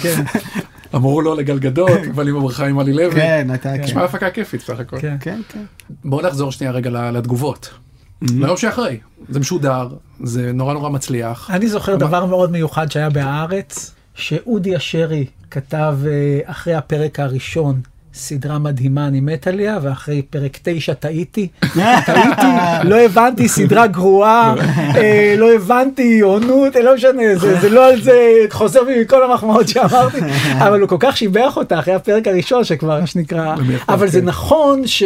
[0.93, 3.11] כן, אמרו לו לגלגדות, אבל עם הברכה עם עלי לוי.
[3.11, 3.73] כן, הייתה...
[3.73, 4.99] נשמע הפקה כיפית סך הכל.
[4.99, 5.15] כן.
[5.19, 5.63] כן, כן.
[6.03, 7.73] בואו נחזור שנייה רגע לתגובות.
[8.21, 9.87] ליום שאחרי, זה משודר,
[10.23, 11.51] זה נורא נורא מצליח.
[11.51, 17.81] אני זוכר דבר מאוד מיוחד שהיה בהארץ, שאודי אשרי כתב אה, אחרי הפרק הראשון
[18.13, 21.47] סדרה מדהימה, אני מת עליה, ואחרי פרק תשע טעיתי.
[22.05, 22.47] טעיתי,
[22.83, 24.55] לא הבנתי, סדרה גרועה,
[24.95, 29.67] אה, לא הבנתי, עונות, לא משנה, זה, זה לא על זה, חוזר בי מכל המחמאות
[29.67, 30.17] שאמרתי,
[30.65, 34.19] אבל הוא כל כך שיבח אותה אחרי הפרק הראשון, שכבר, מה שנקרא, באמת, אבל זה
[34.21, 34.25] כן.
[34.25, 35.03] נכון ש...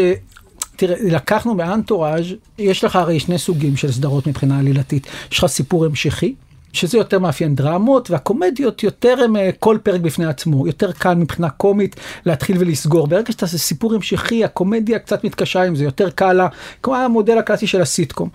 [0.75, 2.25] תראה, לקחנו באנטוראז',
[2.57, 5.07] יש לך הרי שני סוגים של סדרות מבחינה עלילתית.
[5.31, 6.33] יש לך סיפור המשכי,
[6.77, 10.67] שזה יותר מאפיין דרמות, והקומדיות יותר הם אה, כל פרק בפני עצמו.
[10.67, 13.07] יותר קל מבחינה קומית להתחיל ולסגור.
[13.07, 16.47] ברגע שאתה עושה סיפור המשכי, הקומדיה קצת מתקשה עם זה, יותר קל לה,
[16.83, 18.29] כמו המודל הקלאסי של הסיטקום.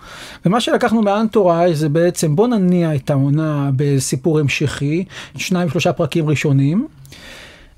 [0.45, 5.05] ומה שלקחנו מאנטוראז' זה בעצם, בוא נניע את העונה בסיפור המשכי,
[5.37, 6.87] שניים שלושה פרקים ראשונים.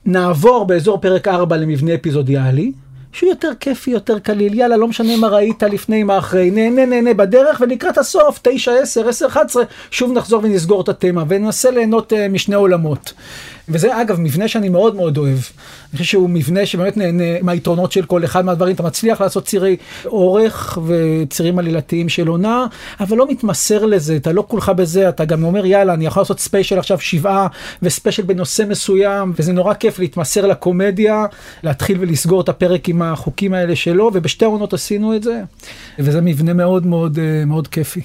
[0.05, 2.71] נעבור באזור פרק 4 למבנה אפיזודיאלי,
[3.15, 7.13] שהוא יותר כיפי, יותר קליל, יאללה, לא משנה מה ראית לפני, מה אחרי, נהנה, נהנה
[7.13, 12.15] בדרך, ולקראת הסוף, 9, 10, 10, 11, שוב נחזור ונסגור את התמה, וננסה ליהנות uh,
[12.29, 13.13] משני עולמות.
[13.69, 15.37] וזה אגב מבנה שאני מאוד מאוד אוהב.
[15.89, 18.75] אני חושב שהוא מבנה שבאמת נהנה מהיתרונות של כל אחד מהדברים.
[18.75, 22.65] אתה מצליח לעשות צירי אורך וצירים עלילתיים של עונה,
[22.99, 26.39] אבל לא מתמסר לזה, אתה לא כולך בזה, אתה גם אומר יאללה, אני יכול לעשות
[26.39, 27.47] ספיישל עכשיו שבעה
[27.81, 31.25] וספיישל בנושא מסוים, וזה נורא כיף להתמסר לקומדיה,
[31.63, 35.41] להתחיל ולסגור את הפרק עם החוקים האלה שלו, ובשתי עונות עשינו את זה,
[35.99, 38.01] וזה מבנה מאוד מאוד מאוד כיפי.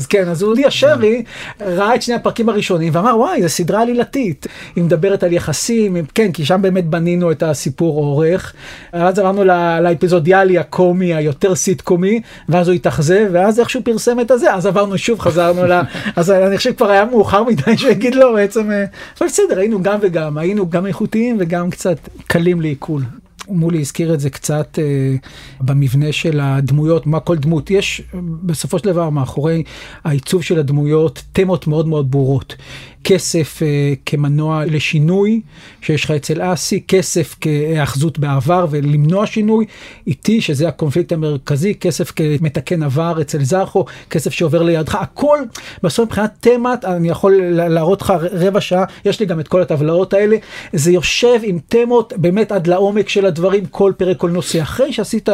[0.00, 1.22] אז כן, אז הוא הודיע שרי,
[1.60, 4.46] ראה את שני הפרקים הראשונים ואמר וואי, זו סדרה עלילתית.
[4.76, 8.52] היא מדברת על יחסים, כן, כי שם באמת בנינו את הסיפור אורך.
[8.92, 9.44] אז עברנו
[9.82, 14.98] לאפיזודיאלי הקומי, היותר סיטקומי, ואז הוא התאכזב, ואז איך שהוא פרסם את הזה, אז עברנו
[14.98, 15.72] שוב, חזרנו ל...
[16.16, 18.84] אז אני חושב כבר היה מאוחר מדי שיגיד לו בעצם, אה,
[19.20, 23.02] אבל בסדר, היינו גם וגם, היינו גם איכותיים וגם קצת קלים לעיכול.
[23.50, 25.14] מולי הזכיר את זה קצת אה,
[25.60, 27.70] במבנה של הדמויות, מה כל דמות.
[27.70, 28.02] יש
[28.42, 29.62] בסופו של דבר מאחורי
[30.04, 32.56] העיצוב של הדמויות תמות מאוד מאוד ברורות.
[33.04, 35.40] כסף אה, כמנוע לשינוי
[35.80, 39.66] שיש לך אצל אסי, כסף כהאחזות בעבר ולמנוע שינוי,
[40.06, 45.38] איתי שזה הקונפליקט המרכזי, כסף כמתקן עבר אצל זרחו, כסף שעובר לידך, הכל
[45.82, 50.14] בסוף מבחינת תמת, אני יכול להראות לך רבע שעה, יש לי גם את כל הטבלאות
[50.14, 50.36] האלה,
[50.72, 53.39] זה יושב עם תמות באמת עד לעומק של הדברים,
[53.70, 54.62] כל פרק, כל נושא.
[54.62, 55.28] אחרי שעשית,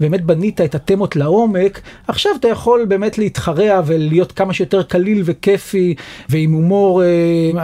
[0.00, 5.94] באמת בנית את התמות לעומק, עכשיו אתה יכול באמת להתחרע ולהיות כמה שיותר קליל וכיפי
[6.28, 7.02] ועם הומור.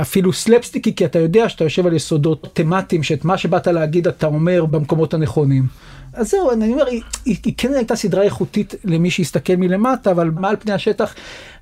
[0.01, 4.27] אפילו סלפסטיקי, כי אתה יודע שאתה יושב על יסודות תמטיים, שאת מה שבאת להגיד אתה
[4.27, 5.67] אומר במקומות הנכונים.
[6.13, 10.31] אז זהו, אני אומר, היא, היא, היא כן הייתה סדרה איכותית למי שיסתכל מלמטה, אבל
[10.31, 11.15] מעל פני השטח,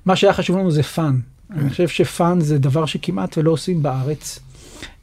[0.05, 1.19] מה שהיה חשוב לנו זה fun.
[1.57, 4.39] אני חושב ש fun זה דבר שכמעט ולא עושים בארץ.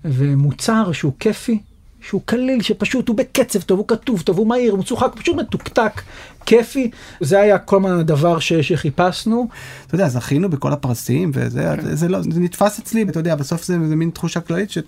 [0.04, 1.58] ומוצר שהוא כיפי,
[2.00, 6.02] שהוא קליל, שפשוט הוא בקצב טוב, הוא כתוב טוב, הוא מהיר, הוא מצוחק, פשוט מתוקתק,
[6.46, 6.90] כיפי.
[7.20, 9.48] זה היה כל הזמן הדבר ש, שחיפשנו.
[9.86, 11.94] אתה יודע, זכינו בכל הפרסים, וזה כן.
[11.94, 14.78] זה לא, זה נתפס אצלי, אתה יודע, בסוף זה, זה מין תחושה כללית ש...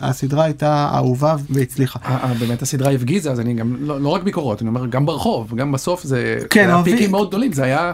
[0.00, 1.98] הסדרה הייתה אהובה והצליחה.
[2.38, 5.72] באמת הסדרה הפגיזה, אז אני גם, לא, לא רק ביקורות, אני אומר, גם ברחוב, גם
[5.72, 7.92] בסוף זה, כן, היה פיקים מאוד גדולים, זה היה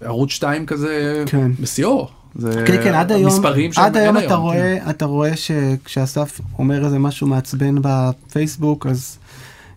[0.00, 1.52] ערוץ 2 כזה כן.
[1.60, 2.19] בשיאו.
[2.34, 3.44] זה כן, כן, עד היום,
[3.76, 4.90] עד היום אתה היום, רואה, כן.
[4.90, 9.18] אתה רואה שכשאסף אומר איזה משהו מעצבן בפייסבוק, אז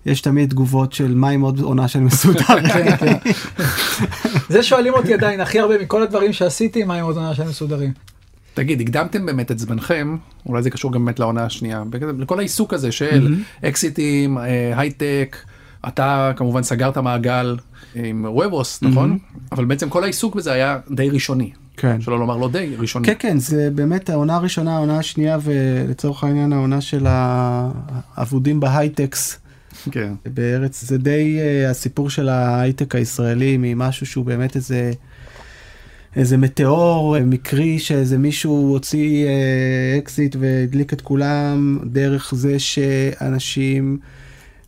[0.05, 2.43] יש תמיד תגובות של מה עם עוד עונה של מסודר.
[2.73, 3.17] כן, כן.
[4.53, 7.91] זה שואלים אותי עדיין הכי הרבה מכל הדברים שעשיתי, מה עם עוד עונה של מסודרים.
[8.53, 11.83] תגיד, הקדמתם באמת את זמנכם, אולי זה קשור גם באמת לעונה השנייה,
[12.17, 13.35] לכל העיסוק הזה של
[13.65, 15.37] אקזיטים, אה, הייטק,
[15.87, 17.57] אתה כמובן סגרת מעגל
[17.95, 19.17] עם וובוס, נכון?
[19.51, 21.51] אבל בעצם כל העיסוק בזה היה די ראשוני.
[21.77, 22.01] כן.
[22.01, 23.07] שלא לומר לא די, ראשוני.
[23.07, 29.39] כן, כן, זה באמת העונה הראשונה, העונה השנייה, ולצורך העניין העונה של האבודים בהייטקס.
[29.91, 30.13] כן.
[30.25, 34.91] בארץ, זה די uh, הסיפור של ההייטק הישראלי ממשהו שהוא באמת איזה...
[36.15, 39.27] איזה מטאור מקרי שאיזה מישהו הוציא
[39.97, 43.97] אקזיט והדליק את כולם דרך זה שאנשים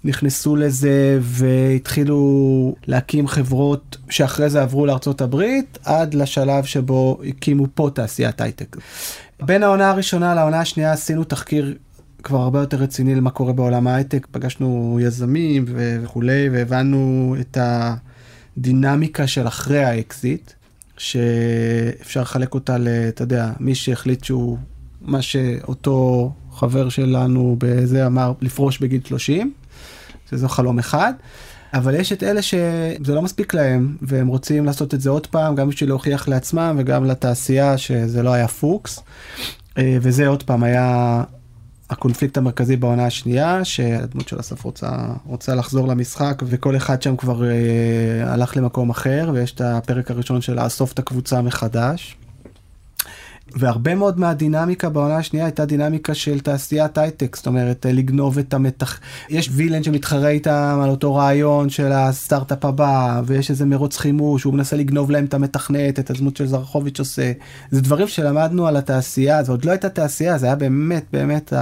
[0.05, 7.89] נכנסו לזה והתחילו להקים חברות שאחרי זה עברו לארצות הברית עד לשלב שבו הקימו פה
[7.93, 8.77] תעשיית הייטק.
[9.41, 11.77] בין העונה הראשונה לעונה השנייה עשינו תחקיר
[12.23, 17.57] כבר הרבה יותר רציני למה קורה בעולם ההייטק, פגשנו יזמים וכולי והבנו את
[18.57, 20.51] הדינמיקה של אחרי האקזיט,
[20.97, 22.87] שאפשר לחלק אותה ל...
[22.87, 24.57] אתה יודע, מי שהחליט שהוא,
[25.01, 29.53] מה שאותו חבר שלנו בזה אמר, לפרוש בגיל 30.
[30.29, 31.13] שזה חלום אחד.
[31.73, 35.55] אבל יש את אלה שזה לא מספיק להם והם רוצים לעשות את זה עוד פעם
[35.55, 38.99] גם בשביל להוכיח לעצמם וגם לתעשייה שזה לא היה פוקס.
[39.77, 41.23] אה, וזה עוד פעם היה
[41.89, 44.89] הקונפליקט המרכזי בעונה השנייה שהדמות של אסף רוצה
[45.25, 50.41] רוצה לחזור למשחק וכל אחד שם כבר אה, הלך למקום אחר ויש את הפרק הראשון
[50.41, 52.17] של לאסוף את הקבוצה מחדש.
[53.53, 58.99] והרבה מאוד מהדינמיקה בעונה השנייה הייתה דינמיקה של תעשיית הייטק, זאת אומרת לגנוב את המתח...
[59.29, 64.53] יש וילן שמתחרה איתם על אותו רעיון של הסטארט-אפ הבא, ויש איזה מרוץ חימוש, הוא
[64.53, 67.31] מנסה לגנוב להם את המתכנת, את הדמות של זרחוביץ' עושה.
[67.71, 71.53] זה דברים שלמדנו על התעשייה, זה עוד לא הייתה תעשייה, זה היה באמת באמת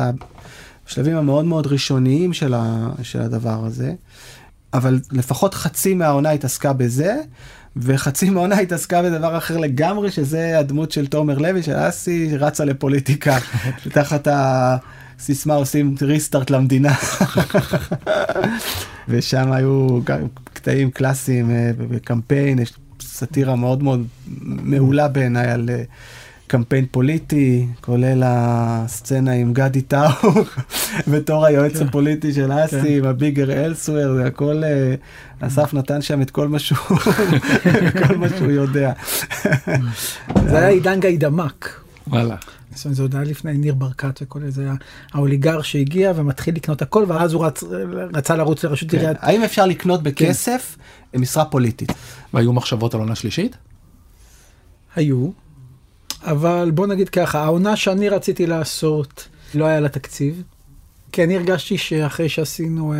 [0.88, 2.90] השלבים המאוד מאוד ראשוניים של, ה...
[3.02, 3.94] של הדבר הזה.
[4.74, 7.16] אבל לפחות חצי מהעונה התעסקה בזה.
[7.76, 13.38] וחצי מעונה התעסקה בדבר אחר לגמרי, שזה הדמות של תומר לוי, של אסי, רצה לפוליטיקה,
[13.94, 16.94] תחת הסיסמה עושים ריסטארט למדינה.
[19.10, 20.00] ושם היו
[20.54, 24.08] קטעים קלאסיים בקמפיין, אה, יש סאטירה מאוד מאוד
[24.42, 25.84] מעולה בעיניי על, אה,
[26.54, 30.30] קמפיין פוליטי, כולל הסצנה עם גדי טאו
[31.12, 31.88] בתור היועץ כן.
[31.88, 32.88] הפוליטי של אסי, כן.
[32.88, 34.96] עם הביגר אלסוור, זה הכל, אה,
[35.40, 36.98] אסף נתן שם את כל מה שהוא,
[38.08, 38.94] כל מה שהוא יודע.
[40.50, 41.82] זה היה עידן גיידמק.
[42.08, 42.36] וואלה.
[42.76, 44.74] זאת אומרת, זה עוד היה לפני ניר ברקת וכל זה, היה
[45.14, 47.64] האוליגר שהגיע ומתחיל לקנות הכל, ואז הוא רצ,
[48.14, 48.98] רצה לרוץ לראשות כן.
[48.98, 49.18] עיריית...
[49.22, 50.78] האם אפשר לקנות בכסף
[51.16, 51.92] משרה פוליטית?
[52.34, 53.58] והיו מחשבות על עונה שלישית?
[54.96, 55.30] היו,
[56.24, 60.44] אבל בוא נגיד ככה, העונה שאני רציתי לעשות, לא היה לה תקציב.
[61.12, 62.98] כי אני הרגשתי שאחרי שעשינו, אה,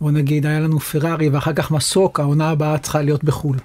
[0.00, 3.56] בוא נגיד, היה לנו פרארי ואחר כך מסוק, העונה הבאה צריכה להיות בחו"ל.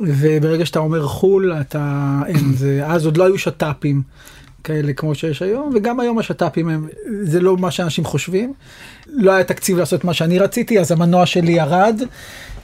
[0.00, 4.02] וברגע שאתה אומר חו"ל, אתה, אין, זה, אז עוד לא היו שת"פים
[4.64, 6.88] כאלה כמו שיש היום, וגם היום השת"פים הם,
[7.22, 8.52] זה לא מה שאנשים חושבים.
[9.06, 12.00] לא היה תקציב לעשות מה שאני רציתי, אז המנוע שלי ירד.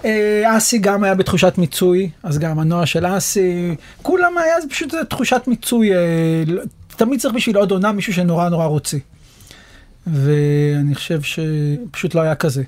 [0.04, 4.94] אה, אסי גם היה בתחושת מיצוי, אז גם המנוע של אסי, כולם היה זה פשוט
[5.08, 5.98] תחושת מיצוי, אה,
[6.46, 6.62] לא-
[6.96, 8.96] תמיד צריך בשביל עוד עונה מישהו שנורא נורא רוצה.
[10.06, 12.62] ואני חושב שפשוט לא היה כזה.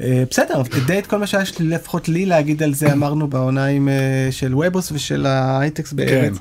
[0.00, 3.66] אה, בסדר, אבל די את כל מה שיש לפחות לי להגיד על זה, אמרנו בעונה
[4.30, 6.34] של ובוס ושל ההייטקס בארץ.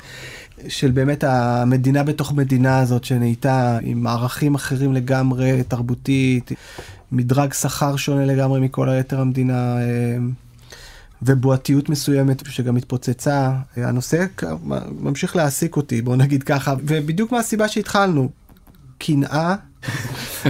[0.68, 6.52] של באמת המדינה בתוך מדינה הזאת שנהייתה עם ערכים אחרים לגמרי, תרבותית,
[7.12, 10.18] מדרג שכר שונה לגמרי מכל היתר המדינה, אה,
[11.22, 13.52] ובועתיות מסוימת שגם התפוצצה.
[13.78, 14.26] אה, הנושא
[15.00, 18.30] ממשיך להעסיק אותי, בוא נגיד ככה, ובדיוק מהסיבה שהתחלנו,
[18.98, 19.56] קנאה.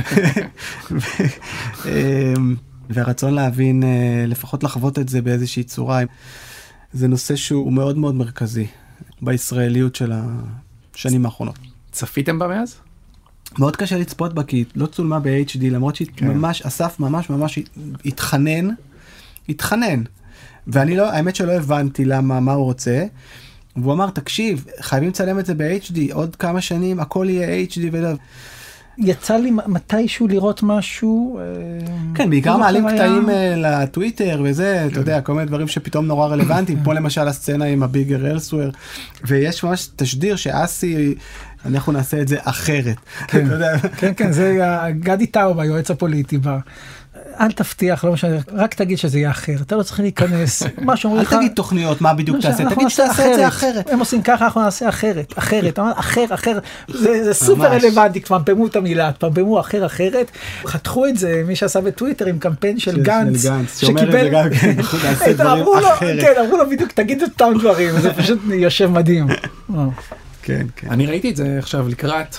[1.86, 2.34] אה,
[2.89, 3.84] והרצון להבין,
[4.28, 6.02] לפחות לחוות את זה באיזושהי צורה,
[6.93, 8.67] זה נושא שהוא מאוד מאוד מרכזי
[9.21, 10.12] בישראליות של
[10.95, 11.58] השנים האחרונות.
[11.91, 12.75] צפיתם בה מאז?
[13.60, 16.27] מאוד קשה לצפות בה כי היא לא צולמה ב-HD למרות שהיא כן.
[16.27, 17.60] ממש, אסף ממש ממש
[18.05, 18.69] התחנן,
[19.49, 20.03] התחנן.
[20.67, 23.05] ואני לא, האמת שלא הבנתי למה, מה הוא רוצה.
[23.75, 28.13] והוא אמר, תקשיב, חייבים לצלם את זה ב-HD, עוד כמה שנים הכל יהיה HD ו...
[28.99, 31.39] יצא לי מתישהו לראות משהו.
[31.39, 31.43] אה,
[32.15, 36.05] כן, בעיקר לא זוכר, מעלים קטעים אה, לטוויטר וזה, אתה יודע, כל מיני דברים שפתאום
[36.05, 38.69] נורא רלוונטיים, פה למשל הסצנה עם הביגר אלסוור,
[39.27, 41.15] ויש ממש תשדיר שאסי,
[41.65, 42.97] אנחנו נעשה את זה אחרת.
[43.33, 44.57] יודע, כן, כן, זה
[44.99, 46.59] גדי טאוב, היועץ הפוליטי בה.
[47.39, 50.63] אל תבטיח, לא משנה, רק תגיד שזה יהיה אחר, אתה לא צריך להיכנס.
[50.82, 51.34] מה שאומרים אל לך...
[51.34, 53.89] תגיד תוכניות, מה בדיוק לא, תעשה, תגיד שתעשה את זה אחרת.
[53.89, 57.67] הם עושים ככה, אנחנו נעשה אחרת, אחרת, אחר, אחר, זה זה סופר.
[57.67, 60.32] רלוונטי, פמפמו את המילה, פמפמו אחר, אחרת.
[60.65, 63.63] חתכו את זה, מי שעשה בטוויטר עם קמפיין של גנץ, גם
[64.60, 65.89] כן, אמרו לו.
[65.99, 69.28] כן, אמרו לו בדיוק, תגיד את אותם דברים, זה פשוט יושב מדהים.
[70.43, 70.88] כן, כן.
[70.89, 72.36] אני ראיתי את זה עכשיו לקראת,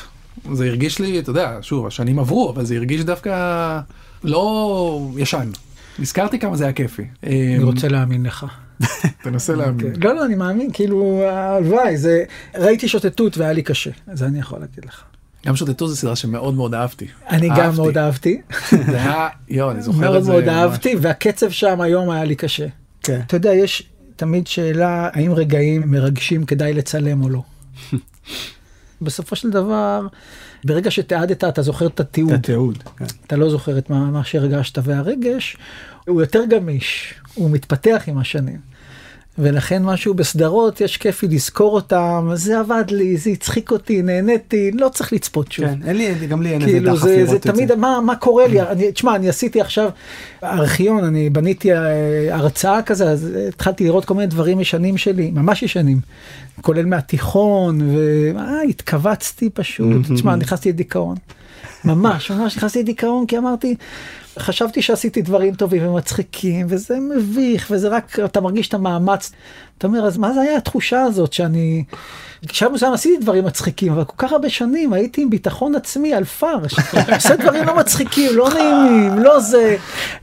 [0.52, 3.80] זה הרגיש לי, אתה יודע, שוב, השנים עברו, אבל זה הרגיש דווקא
[4.24, 5.50] לא ישן.
[5.98, 7.04] נזכרתי כמה זה היה כיפי.
[7.22, 8.46] אני רוצה להאמין לך.
[9.24, 9.92] תנסה להאמין.
[9.96, 14.58] לא, לא, אני מאמין, כאילו, הלוואי, זה, ראיתי שוטטות והיה לי קשה, זה אני יכול
[14.58, 15.02] להגיד לך.
[15.46, 17.06] גם שוטטו זה סדרה שמאוד מאוד אהבתי.
[17.30, 17.74] אני גם.
[17.76, 18.40] מאוד אהבתי,
[18.90, 20.32] זה היה, יואו, אני זוכר מאוד את זה.
[20.32, 20.54] מאוד ממש.
[20.54, 22.66] אהבתי, והקצב שם היום היה לי קשה.
[23.02, 23.20] כן.
[23.26, 23.82] אתה יודע, יש
[24.16, 27.42] תמיד שאלה, האם רגעים מרגשים כדאי לצלם או לא.
[29.02, 30.06] בסופו של דבר,
[30.64, 32.32] ברגע שתיעדת, אתה זוכר את התיעוד.
[32.32, 32.82] את התיעוד.
[32.96, 33.04] כן.
[33.26, 35.56] אתה לא זוכר את מה, מה שהרגשת, והרגש
[36.06, 38.69] הוא יותר גמיש, הוא מתפתח עם השנים.
[39.42, 44.70] ולכן משהו בסדרות, יש כיף לי לזכור אותם, זה עבד לי, זה הצחיק אותי, נהניתי,
[44.70, 45.66] לא צריך לצפות שוב.
[45.66, 47.52] כן, אין לי, גם לי אין איזה כאילו דחף זה, לראות זה את זה.
[47.52, 49.90] תמיד, מה, מה קורה לי, אני, תשמע, אני עשיתי עכשיו
[50.44, 51.78] ארכיון, אני בניתי אה,
[52.30, 56.00] הרצאה כזה, אז אה, התחלתי לראות כל מיני דברים ישנים שלי, ממש ישנים,
[56.60, 57.80] כולל מהתיכון,
[58.34, 61.16] והתכווצתי פשוט, תשמע, נכנסתי לדיכאון.
[61.84, 63.74] ממש, ממש נכנסתי לדיכאון, כי אמרתי,
[64.38, 69.32] חשבתי שעשיתי דברים טובים ומצחיקים, וזה מביך, וזה רק, אתה מרגיש את המאמץ.
[69.80, 71.84] אתה אומר, אז מה זה היה התחושה הזאת שאני...
[72.52, 76.24] שם מסוים עשיתי דברים מצחיקים, אבל כל כך הרבה שנים הייתי עם ביטחון עצמי על
[76.24, 76.74] פארש.
[77.14, 79.76] עושה דברים לא מצחיקים, לא נעימים, לא זה.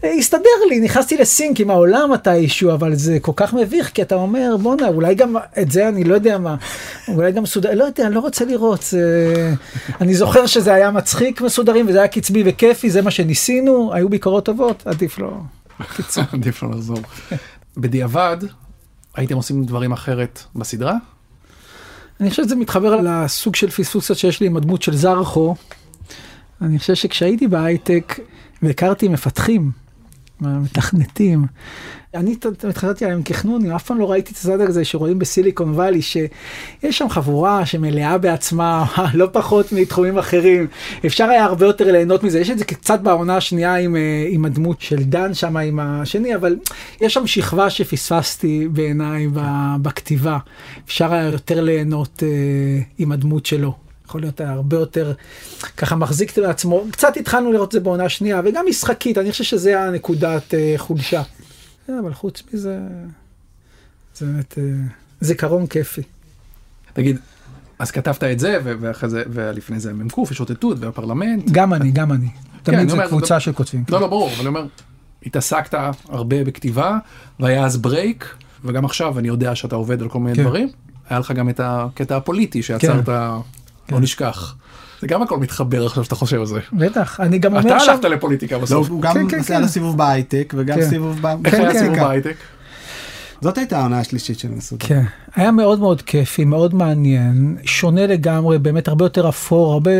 [0.04, 4.58] הסתדר לי, נכנסתי לסינק עם העולם מתישהו, אבל זה כל כך מביך, כי אתה אומר,
[4.62, 6.56] בואנה, אולי גם את זה אני לא יודע מה,
[7.08, 8.82] אולי גם מסודר, לא יודע, אני לא רוצה לראות.
[8.82, 9.54] זה...
[10.02, 14.46] אני זוכר שזה היה מצחיק מסודרים, וזה היה קצבי וכיפי, זה מה שניסינו, היו ביקורות
[14.46, 15.32] טובות, עדיף לא.
[16.34, 17.00] עדיף לא לחזור.
[17.78, 18.38] בדיעבד,
[19.18, 20.96] הייתם עושים דברים אחרת בסדרה?
[22.20, 25.56] אני חושב שזה מתחבר לסוג של פספוסות שיש לי עם הדמות של זרחו.
[26.62, 28.20] אני חושב שכשהייתי בהייטק
[28.62, 29.72] והכרתי מפתחים,
[30.40, 31.46] מהמתכנתים.
[32.14, 32.36] אני
[32.74, 37.10] חשבתי עליהם כחנונים, אף פעם לא ראיתי את הצד הזה שרואים בסיליקון וואלי, שיש שם
[37.10, 40.68] חבורה שמלאה בעצמה, לא פחות מתחומים אחרים.
[41.06, 44.46] אפשר היה הרבה יותר ליהנות מזה, יש את זה קצת בעונה השנייה עם, אה, עם
[44.46, 46.56] הדמות של דן שם, עם השני, אבל
[47.02, 49.28] יש שם שכבה שפספסתי בעיניי
[49.82, 50.38] בכתיבה.
[50.86, 52.30] אפשר היה יותר ליהנות אה,
[52.98, 53.74] עם הדמות שלו.
[54.08, 55.14] יכול להיות הרבה יותר
[55.78, 56.84] ככה מחזיק לעצמו.
[56.92, 61.22] קצת התחלנו לראות את זה בעונה שנייה, וגם משחקית, אני חושב שזה הנקודת אה, חולשה.
[61.88, 62.80] כן, אבל חוץ מזה,
[64.16, 64.64] זה באמת אה,
[65.22, 66.02] זיכרון כיפי.
[66.94, 67.18] תגיד,
[67.80, 71.50] אז כתבת את זה, ואחרי זה, ולפני זה מ"ק, ושוטטות, והפרלמנט.
[71.52, 72.30] גם אני, גם אני.
[72.64, 73.84] כן, תמיד זו קבוצה של כותבים.
[73.90, 74.66] לא, לא, ברור, אבל אני אומר,
[75.26, 75.78] התעסקת
[76.10, 76.98] הרבה בכתיבה,
[77.40, 80.44] והיה אז ברייק, וגם עכשיו אני יודע שאתה עובד על כל מיני כן.
[80.44, 80.70] דברים.
[81.10, 83.10] היה לך גם את הקטע הפוליטי שיצרת.
[83.92, 84.56] לא נשכח.
[85.02, 86.60] זה גם הכל מתחבר עכשיו שאתה חושב על זה.
[86.74, 87.78] בטח, אני גם אומר.
[87.78, 88.90] אתה הלכת לפוליטיקה בסוף.
[88.90, 89.68] לא, הוא גם כן, כן, עשה כן.
[89.68, 90.82] סיבוב בהייטק וגם.
[90.82, 92.36] סיבוב בהייטק?
[93.42, 94.86] זאת הייתה העונה השלישית של מסעודה.
[94.86, 95.04] כן,
[95.36, 99.92] היה מאוד מאוד כיפי, מאוד מעניין, שונה לגמרי, באמת הרבה יותר אפור, הרבה...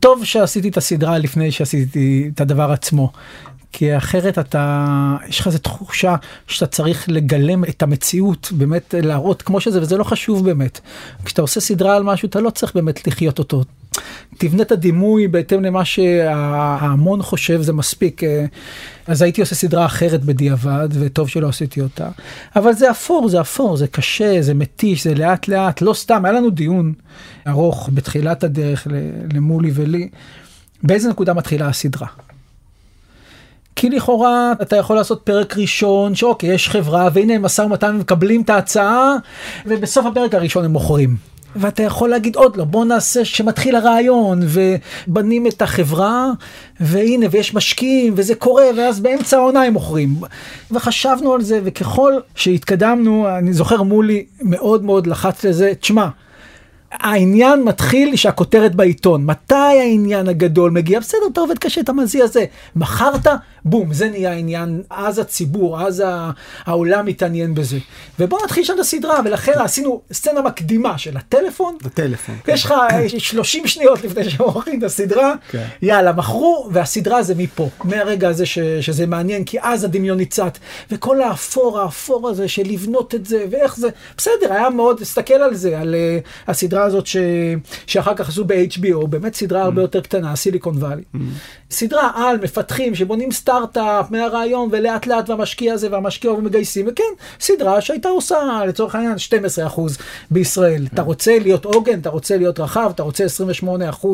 [0.00, 3.12] טוב שעשיתי את הסדרה לפני שעשיתי את הדבר עצמו.
[3.76, 6.16] כי אחרת אתה, יש לך איזו תחושה
[6.46, 10.80] שאתה צריך לגלם את המציאות, באמת להראות כמו שזה, וזה לא חשוב באמת.
[11.24, 13.62] כשאתה עושה סדרה על משהו, אתה לא צריך באמת לחיות אותו.
[14.38, 18.20] תבנה את הדימוי בהתאם למה שההמון חושב זה מספיק.
[19.06, 22.08] אז הייתי עושה סדרה אחרת בדיעבד, וטוב שלא עשיתי אותה.
[22.56, 26.32] אבל זה אפור, זה אפור, זה קשה, זה מתיש, זה לאט לאט, לא סתם, היה
[26.32, 26.92] לנו דיון
[27.48, 28.86] ארוך בתחילת הדרך
[29.32, 30.08] למולי ולי,
[30.82, 32.06] באיזה נקודה מתחילה הסדרה.
[33.76, 38.50] כי לכאורה אתה יכול לעשות פרק ראשון שאוקיי יש חברה והנה משא ומתן מקבלים את
[38.50, 39.16] ההצעה
[39.66, 41.33] ובסוף הפרק הראשון הם מוכרים.
[41.56, 46.30] ואתה יכול להגיד עוד לא, בוא נעשה שמתחיל הרעיון, ובנים את החברה,
[46.80, 50.16] והנה, ויש משקיעים, וזה קורה, ואז באמצע העונה הם מוכרים.
[50.70, 56.08] וחשבנו על זה, וככל שהתקדמנו, אני זוכר מולי מאוד מאוד לחץ לזה, תשמע,
[56.92, 59.24] העניין מתחיל שהכותרת בעיתון.
[59.24, 61.00] מתי העניין הגדול מגיע?
[61.00, 62.44] בסדר, אתה עובד קשה, אתה מזיע זה.
[62.76, 63.26] מכרת,
[63.64, 64.82] בום, זה נהיה העניין.
[64.90, 66.02] אז הציבור, אז
[66.66, 67.78] העולם מתעניין בזה.
[68.18, 71.76] ובוא נתחיל שם את הסדרה, ולכן עשינו סצנה מקדימה של הטלפון.
[71.84, 72.34] הטלפון.
[72.44, 72.52] כן.
[72.52, 72.74] יש לך
[73.18, 75.34] 30 שניות לפני שמוכרים את הסדרה.
[75.50, 75.64] כן.
[75.82, 77.68] יאללה, מכרו, והסדרה זה מפה.
[77.84, 80.58] מהרגע הזה ש, שזה מעניין, כי אז הדמיון ניצת.
[80.90, 83.88] וכל האפור, האפור הזה של לבנות את זה, ואיך זה.
[84.16, 87.16] בסדר, היה מאוד, תסתכל על זה, על uh, הסדרה הזאת ש...
[87.86, 89.84] שאחר כך עשו ב-HBO, באמת סדרה הרבה mm.
[89.84, 91.02] יותר קטנה, סיליקון וואלי.
[91.14, 91.18] Mm.
[91.70, 97.04] סדרה על מפתחים שבונים סטארט-אפ מהרעיון ולאט לאט והמשקיע הזה והמשקיע ומגייסים, וכן,
[97.40, 98.36] סדרה שהייתה עושה
[98.68, 99.16] לצורך העניין
[99.74, 99.80] 12%
[100.30, 100.86] בישראל.
[100.94, 101.02] אתה.
[101.02, 103.24] רוצה להיות עוגן, אתה רוצה להיות רחב, אתה רוצה
[103.62, 104.06] 28%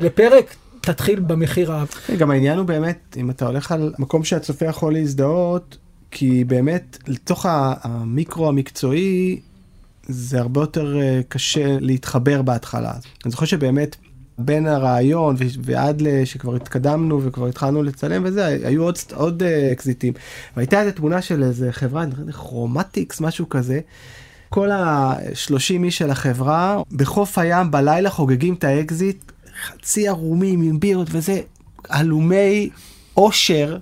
[0.00, 1.84] לפרק, תתחיל במחיר ה...
[2.18, 5.76] גם העניין הוא באמת, אם אתה הולך על מקום שהצופה יכול להזדהות,
[6.10, 9.40] כי באמת לתוך המיקרו המקצועי
[10.08, 12.92] זה הרבה יותר uh, קשה להתחבר בהתחלה.
[13.24, 13.96] אני זוכר שבאמת
[14.38, 20.12] בין הרעיון ועד שכבר התקדמנו וכבר התחלנו לצלם וזה, היו עוד, עוד uh, אקזיטים.
[20.56, 23.80] והייתה איזה תמונה של איזה חברה, חושב כרומטיס, משהו כזה.
[24.48, 29.32] כל ה-30 איש של החברה בחוף הים בלילה חוגגים את האקזיט,
[29.66, 31.40] חצי ערומים עם בירות וזה,
[31.88, 32.70] הלומי
[33.16, 33.78] אושר.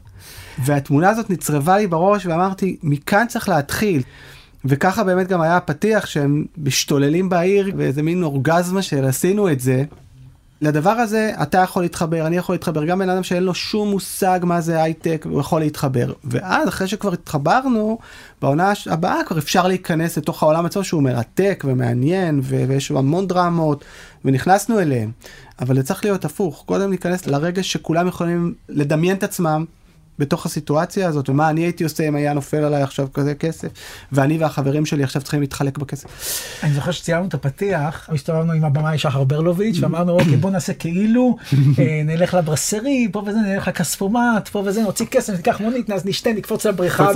[0.64, 4.02] והתמונה הזאת נצרבה לי בראש ואמרתי, מכאן צריך להתחיל.
[4.64, 9.84] וככה באמת גם היה הפתיח שהם משתוללים בעיר ואיזה מין אורגזמה של עשינו את זה.
[10.60, 14.40] לדבר הזה אתה יכול להתחבר, אני יכול להתחבר, גם בן אדם שאין לו שום מושג
[14.42, 16.12] מה זה הייטק, הוא יכול להתחבר.
[16.24, 17.98] ואז אחרי שכבר התחברנו,
[18.42, 23.84] בעונה הבאה כבר אפשר להיכנס לתוך העולם עצמו שהוא מרתק ומעניין ויש המון דרמות
[24.24, 25.10] ונכנסנו אליהם.
[25.60, 29.64] אבל זה צריך להיות הפוך, קודם להיכנס לרגע שכולם יכולים לדמיין את עצמם
[30.18, 33.68] בתוך הסיטואציה הזאת, ומה אני הייתי עושה אם היה נופל עליי עכשיו כזה כסף,
[34.12, 36.08] ואני והחברים שלי עכשיו צריכים להתחלק בכסף.
[36.62, 41.36] אני זוכר שציינו את הפתיח, הסתובבנו עם הבמאי שחר ברלוביץ', ואמרנו, אוקיי, בוא נעשה כאילו,
[41.78, 46.66] אה, נלך לברסרי, פה וזה, נלך לכספומט, פה וזה, נוציא כסף, ניקח מונית, נשתה, נקפוץ
[46.66, 47.12] לבריכה,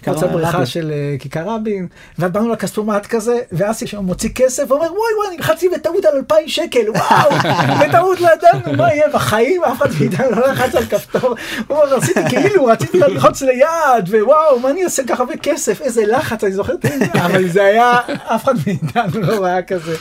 [0.00, 1.86] נקפוץ לבריכה של אה, כיכר רבין,
[2.18, 3.38] ובאנו לכספומט כזה,
[3.86, 7.30] שם מוציא כסף, ואומר, וואי וואי, אני לחצתי בטעות על 2,000 שקל, וואו,
[7.88, 11.34] בטעות לא ידענו, מה יהיה, בחיים אף אחד מאיתנו לא לחץ על כפתור,
[11.68, 11.96] הוא אומר,
[12.28, 16.72] כאילו רציתי ללחוץ ליד ווואו מה אני עושה ככה הרבה כסף איזה לחץ אני זוכר
[17.26, 19.96] אבל זה היה אף אחד מאיתנו לא היה כזה.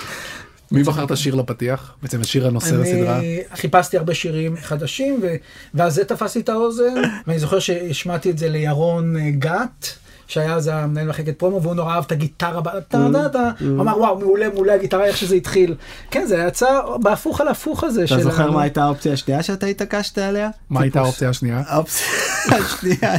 [0.71, 1.93] מי בחר את השיר לפתיח?
[2.01, 3.17] בעצם השיר הנושא לסדרה?
[3.17, 5.35] אני חיפשתי הרבה שירים חדשים, ו...
[5.73, 6.93] ואז זה תפס לי את האוזן,
[7.27, 9.95] ואני זוכר שהשמעתי את זה לירון אה, גת,
[10.29, 14.19] שהיה אז המנהל מחלקת פרומו, והוא נורא אהב את הגיטרה, טה טה, הוא אמר וואו
[14.19, 15.75] מעולה מעולה הגיטרה איך שזה התחיל.
[16.11, 18.03] כן זה יצא בהפוך על הפוך הזה.
[18.03, 20.49] אתה זוכר מה הייתה האופציה השנייה שאתה התעקשת עליה?
[20.69, 21.63] מה הייתה האופציה השנייה?
[21.67, 22.07] האופציה
[22.57, 23.15] השנייה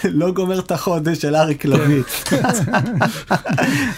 [0.00, 2.02] שלא גומר את החודש של אריק לביא.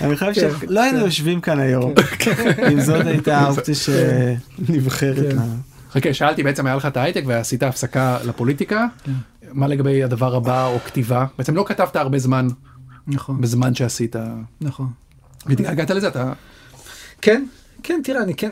[0.00, 1.94] אני חושב כן, שלא היינו יושבים כאן היום
[2.72, 5.32] אם זאת הייתה האופציה שנבחרת.
[5.32, 5.38] כן.
[5.94, 8.86] חכה, שאלתי בעצם היה לך את ההייטק ועשית הפסקה לפוליטיקה.
[9.54, 11.26] מה לגבי הדבר הבא או כתיבה?
[11.38, 12.46] בעצם לא כתבת הרבה זמן
[13.06, 14.16] נכון בזמן שעשית.
[14.60, 14.88] נכון.
[15.46, 16.32] והגעת לזה אתה
[17.22, 17.44] כן,
[17.82, 18.50] כן, תראה, אני כן,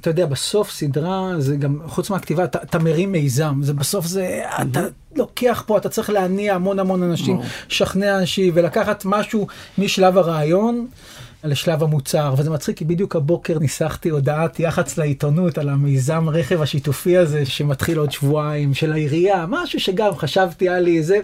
[0.00, 4.42] אתה יודע, בסוף סדרה זה גם, חוץ מהכתיבה, אתה, אתה מרים מיזם, זה בסוף זה,
[4.62, 4.80] אתה
[5.16, 7.40] לוקח פה, אתה צריך להניע המון המון אנשים.
[7.70, 9.46] לשכנע אנשים ולקחת משהו
[9.78, 10.86] משלב הרעיון.
[11.44, 17.16] לשלב המוצר, וזה מצחיק כי בדיוק הבוקר ניסחתי הודעת יח"צ לעיתונות על המיזם רכב השיתופי
[17.16, 21.18] הזה שמתחיל עוד שבועיים של העירייה, משהו שגם חשבתי על זה,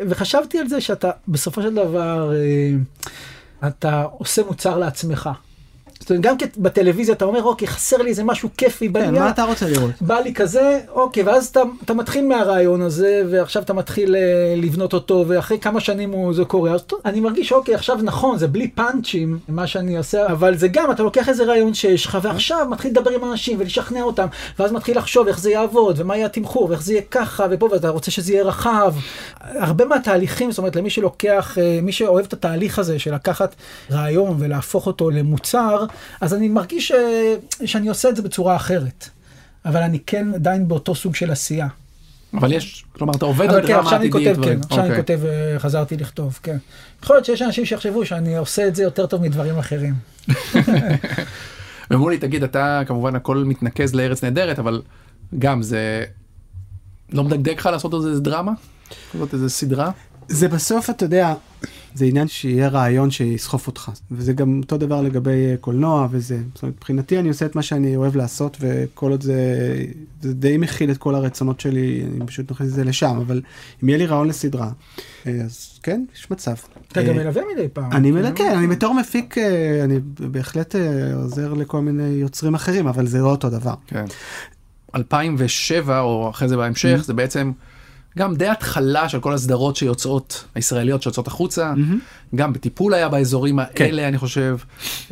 [0.00, 5.30] וחשבתי על זה שאתה בסופו של דבר, אה, אתה עושה מוצר לעצמך.
[6.00, 9.22] זאת אומרת, גם בטלוויזיה אתה אומר, אוקיי, חסר לי איזה משהו כיפי כן, בעניין.
[9.22, 9.90] מה אתה רוצה לראות?
[10.00, 14.92] בא לי כזה, אוקיי, ואז אתה, אתה מתחיל מהרעיון הזה, ועכשיו אתה מתחיל אה, לבנות
[14.92, 18.48] אותו, ואחרי כמה שנים הוא, זה קורה, אז טוב, אני מרגיש, אוקיי, עכשיו נכון, זה
[18.48, 22.66] בלי פאנצ'ים, מה שאני עושה, אבל זה גם, אתה לוקח איזה רעיון שיש לך, ועכשיו
[22.70, 24.26] מתחיל לדבר עם אנשים ולשכנע אותם,
[24.58, 27.88] ואז מתחיל לחשוב איך זה יעבוד, ומה יהיה התמחור, ואיך זה יהיה ככה, ופה, ואתה
[27.88, 28.94] רוצה שזה יהיה רחב.
[29.40, 33.54] הרבה מהתהליכים, זאת אומרת, למי שלוקח, אה, מי שאוהב את התהליך הזה של לקחת
[33.90, 35.84] רעיון ולהפוך אותו למוצר,
[36.20, 37.34] אז אני מרגיש אה,
[37.66, 39.08] שאני עושה את זה בצורה אחרת.
[39.64, 41.68] אבל אני כן עדיין באותו סוג של עשייה.
[42.34, 44.36] אבל יש כלומר אתה עובד על אבל כן, דרמה עכשיו אני עתידית.
[44.36, 44.60] כותב, כן.
[44.62, 45.16] עכשיו אני אוקיי.
[45.16, 45.20] כותב,
[45.58, 46.56] חזרתי לכתוב, כן.
[47.02, 49.94] יכול להיות שיש אנשים שיחשבו שאני עושה את זה יותר טוב מדברים אחרים.
[51.90, 54.82] ואמרו לי תגיד אתה כמובן הכל מתנקז לארץ נהדרת אבל
[55.38, 56.04] גם זה
[57.12, 58.52] לא מדגדג לך לעשות איזה דרמה?
[59.14, 59.90] לעשות איזה סדרה?
[60.28, 61.34] זה בסוף אתה יודע
[61.98, 66.62] זה עניין שיהיה רעיון שיסחוף אותך וזה גם אותו דבר לגבי אה, קולנוע וזה זאת
[66.62, 69.40] אומרת, מבחינתי אני עושה את מה שאני אוהב לעשות וכל עוד זה
[70.20, 73.42] זה די מכיל את כל הרצונות שלי אני פשוט מכניס את זה לשם אבל
[73.84, 74.70] אם יהיה לי רעיון לסדרה
[75.26, 76.54] אה, אז כן יש מצב.
[76.92, 77.92] אתה אה, גם מלווה מדי פעם.
[77.92, 82.86] אני מלווה, כן, אני בתור מפיק, אה, אני בהחלט אה, עוזר לכל מיני יוצרים אחרים,
[82.86, 83.74] אבל זה לא אותו דבר.
[83.86, 84.04] כן.
[84.94, 87.52] 2007 או אחרי זה בהמשך זה בעצם
[88.18, 91.72] גם די התחלה של כל הסדרות שיוצאות הישראליות שיוצאות החוצה
[92.34, 94.56] גם בטיפול היה באזורים האלה אני חושב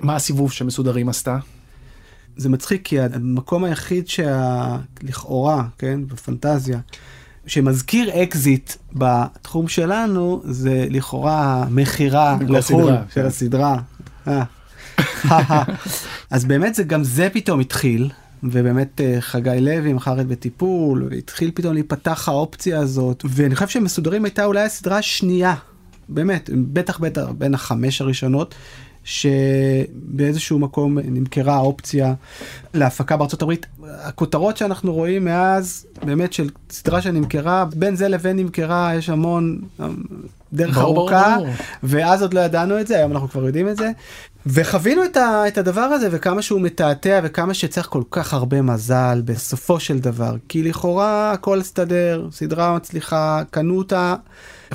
[0.03, 1.39] מה הסיבוב שמסודרים עשתה.
[2.37, 6.79] זה מצחיק כי המקום היחיד שלכאורה, כן, בפנטזיה,
[7.47, 13.27] שמזכיר אקזיט בתחום שלנו, זה לכאורה מכירה בכל לחו"ל של כן.
[13.27, 13.77] הסדרה.
[14.29, 14.43] אה.
[16.31, 18.11] אז באמת זה גם זה פתאום התחיל.
[18.43, 24.25] ובאמת אה, חגי לוי מכר את בטיפול והתחיל פתאום להיפתח האופציה הזאת ואני חושב שמסודרים
[24.25, 25.55] הייתה אולי הסדרה השנייה
[26.09, 28.55] באמת בטח בטח בין החמש הראשונות
[29.05, 32.15] שבאיזשהו מקום נמכרה האופציה
[32.75, 33.67] להפקה בארצות הברית.
[33.85, 39.87] הכותרות שאנחנו רואים מאז באמת של סדרה שנמכרה בין זה לבין נמכרה יש המון אה,
[40.53, 41.49] דרך ברור, ברור, ארוכה ברור.
[41.83, 43.91] ואז עוד לא ידענו את זה היום אנחנו כבר יודעים את זה.
[44.47, 49.23] וחווינו את, ה, את הדבר הזה וכמה שהוא מתעתע וכמה שצריך כל כך הרבה מזל
[49.25, 54.15] בסופו של דבר כי לכאורה הכל הסתדר סדרה מצליחה קנו אותה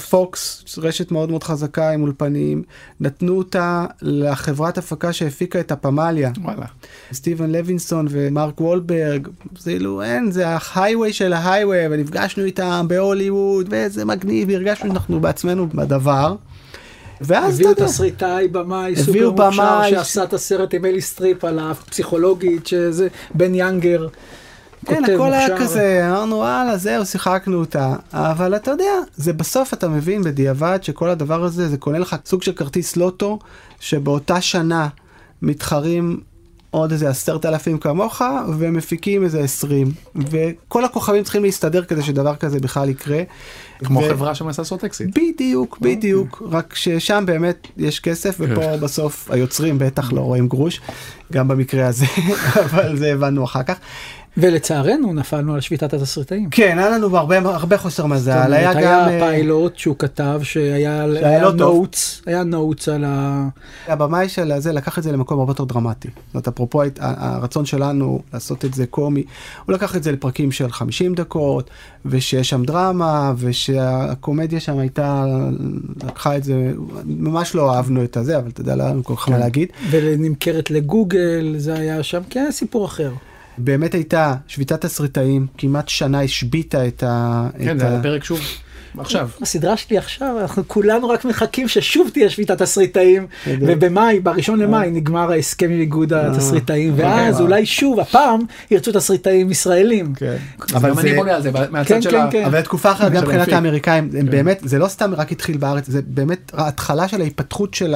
[0.10, 2.64] פוקס רשת מאוד מאוד חזקה עם אולפנים
[3.00, 6.66] נתנו אותה לחברת הפקה שהפיקה את הפמליה וואלה.
[7.14, 14.06] סטיבן לוינסון ומרק וולברג זה כאילו אין זה ההייווי של ההייווי ונפגשנו איתם בהוליווד ואיזה
[14.06, 16.36] מגניב הרגשנו שאנחנו בעצמנו בדבר.
[17.22, 21.46] ואז אתה הביאו יודע, תסריטאי, במאי, סופר הביאו מוכשר, שעשה את הסרט עם מריל סטריפ
[21.46, 24.08] על הפסיכולוגית, שזה בן יאנגר.
[24.86, 25.58] כן, הכל היה.
[25.58, 31.10] כזה, אמרנו וואלה זהו שיחקנו אותה, אבל אתה יודע, זה בסוף אתה מבין בדיעבד שכל
[31.10, 33.40] הדבר הזה זה קונה לך סוג של כרטיס לוטו,
[33.80, 34.88] שבאותה שנה
[35.42, 36.20] מתחרים
[36.72, 38.22] עוד איזה עשרת אלפים כמוך,
[38.58, 43.22] ומפיקים איזה עשרים, וכל הכוכבים צריכים להסתדר כדי שדבר כזה בכלל יקרה.
[43.84, 45.10] כמו ו- חברה שמנסה לעשות אקזיט.
[45.18, 50.82] בדיוק, בדיוק, רק ששם באמת יש כסף, ופה בסוף היוצרים בטח לא רואים גרוש,
[51.32, 52.06] גם במקרה הזה,
[52.66, 53.78] אבל זה הבנו אחר כך.
[54.38, 56.50] ולצערנו נפלנו על שביתת התסריטאים.
[56.50, 59.08] כן, היה לנו הרבה, הרבה חוסר מזל, זאת אומרת, גם...
[59.08, 61.60] היה אה, פיילוט שהוא כתב שהיה היה לא טוב.
[61.60, 63.48] notes, היה notes על ה...
[63.88, 66.08] הבמאי של הזה לקח את זה למקום הרבה יותר דרמטי.
[66.08, 69.24] זאת אומרת, אפרופו הרצון שלנו לעשות את זה קומי,
[69.66, 71.70] הוא לקח את זה לפרקים של 50 דקות,
[72.06, 75.26] ושיש שם דרמה, ושהקומדיה שם הייתה,
[76.04, 76.72] לקחה את זה,
[77.06, 79.70] ממש לא אהבנו את הזה, אבל אתה יודע, לא היה לנו כל כך מה להגיד.
[79.90, 83.12] ונמכרת לגוגל, זה היה שם, כן, היה סיפור אחר.
[83.58, 87.48] באמת הייתה שביתת תסריטאים, כמעט שנה השביתה את ה...
[87.60, 88.40] כן, את זה ה- היה פרק שוב
[88.98, 89.30] עכשיו.
[89.42, 95.32] הסדרה שלי עכשיו, אנחנו כולנו רק מחכים ששוב תהיה שביתת תסריטאים, ובמאי, בראשון למאי נגמר
[95.32, 97.46] ההסכם עם איגוד התסריטאים, ואז אוקיי.
[97.46, 98.40] אולי שוב, הפעם
[98.72, 100.14] ירצו תסריטאים ישראלים.
[100.16, 100.38] כן.
[100.76, 101.16] אבל אני.
[101.16, 102.32] בונה על זה מהצד כן, של כן, ה...
[102.32, 102.46] כן.
[102.46, 103.48] אבל תקופה אחרת גם מבחינת.
[103.48, 104.26] האמריקאים הם.
[104.26, 107.96] באמת זה לא סתם רק התחיל בארץ זה באמת ההתחלה של ההתפתחות של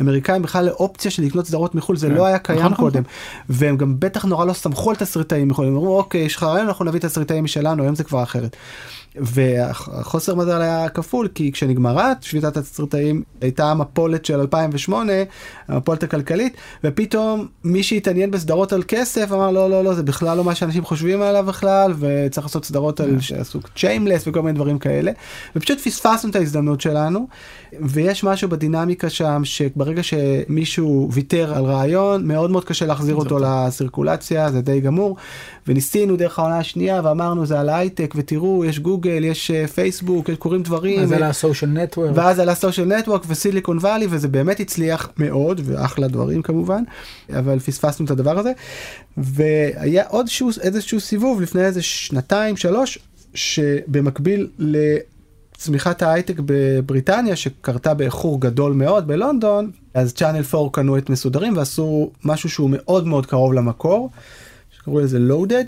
[0.00, 2.08] האמריקאים בכלל לאופציה של לקנות סדרות מחול זה.
[2.08, 3.02] לא היה קיים נכון, נכון, קודם
[3.48, 6.66] והם גם בטח נורא לא סמכו על תסריטאים מחול הם אמרו אוקיי יש לך רעיון
[6.66, 8.56] אנחנו נביא תסריטאים משלנו היום זה כבר אחרת.
[9.18, 15.12] והחוסר מזל היה כפול כי כשנגמרה שביתת התסריטאים הייתה המפולת של 2008
[15.68, 20.44] המפולת הכלכלית ופתאום מי שהתעניין בסדרות על כסף אמר לא לא לא זה בכלל לא
[20.44, 25.12] מה שאנשים חושבים עליו בכלל וצריך לעשות סדרות על שעשו צ'יימלס וכל מיני דברים כאלה.
[25.56, 27.28] ופשוט פספסנו את ההזדמנות שלנו
[27.80, 34.50] ויש משהו בדינמיקה שם שברגע שמישהו ויתר על רעיון מאוד מאוד קשה להחזיר אותו לסירקולציה
[34.50, 35.16] זה די גמור.
[35.66, 40.36] וניסינו דרך העונה השנייה ואמרנו זה על הייטק ותראו יש גוגל יש אה, פייסבוק יש
[40.36, 42.10] קורים דברים אז על הסושיאל נטוורק.
[42.14, 46.82] ואז על הסושיאל נטוורק וסיליקון וואלי וזה באמת הצליח מאוד ואחלה דברים כמובן
[47.38, 48.52] אבל פספסנו את הדבר הזה
[49.16, 52.98] והיה עוד שהוא, איזשהו סיבוב לפני איזה שנתיים שלוש
[53.34, 61.56] שבמקביל לצמיחת ההייטק בבריטניה שקרתה באיחור גדול מאוד בלונדון אז צ'אנל 4 קנו את מסודרים
[61.56, 64.10] ועשו משהו שהוא מאוד מאוד קרוב למקור
[64.70, 65.64] שקראו לזה לואודד.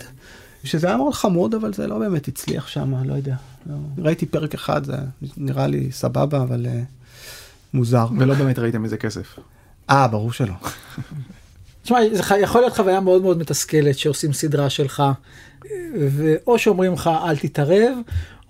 [0.63, 3.35] שזה היה מאוד חמוד אבל זה לא באמת הצליח שם לא יודע
[3.65, 3.75] לא.
[3.97, 4.95] ראיתי פרק אחד זה
[5.37, 6.69] נראה לי סבבה אבל uh,
[7.73, 8.05] מוזר.
[8.17, 9.39] ולא באמת ראיתם איזה כסף.
[9.89, 10.53] אה ברור שלא.
[11.83, 15.03] תשמע, זה יכול להיות חוויה מאוד מאוד מתסכלת שעושים סדרה שלך,
[15.99, 17.97] ואו שאומרים לך אל תתערב,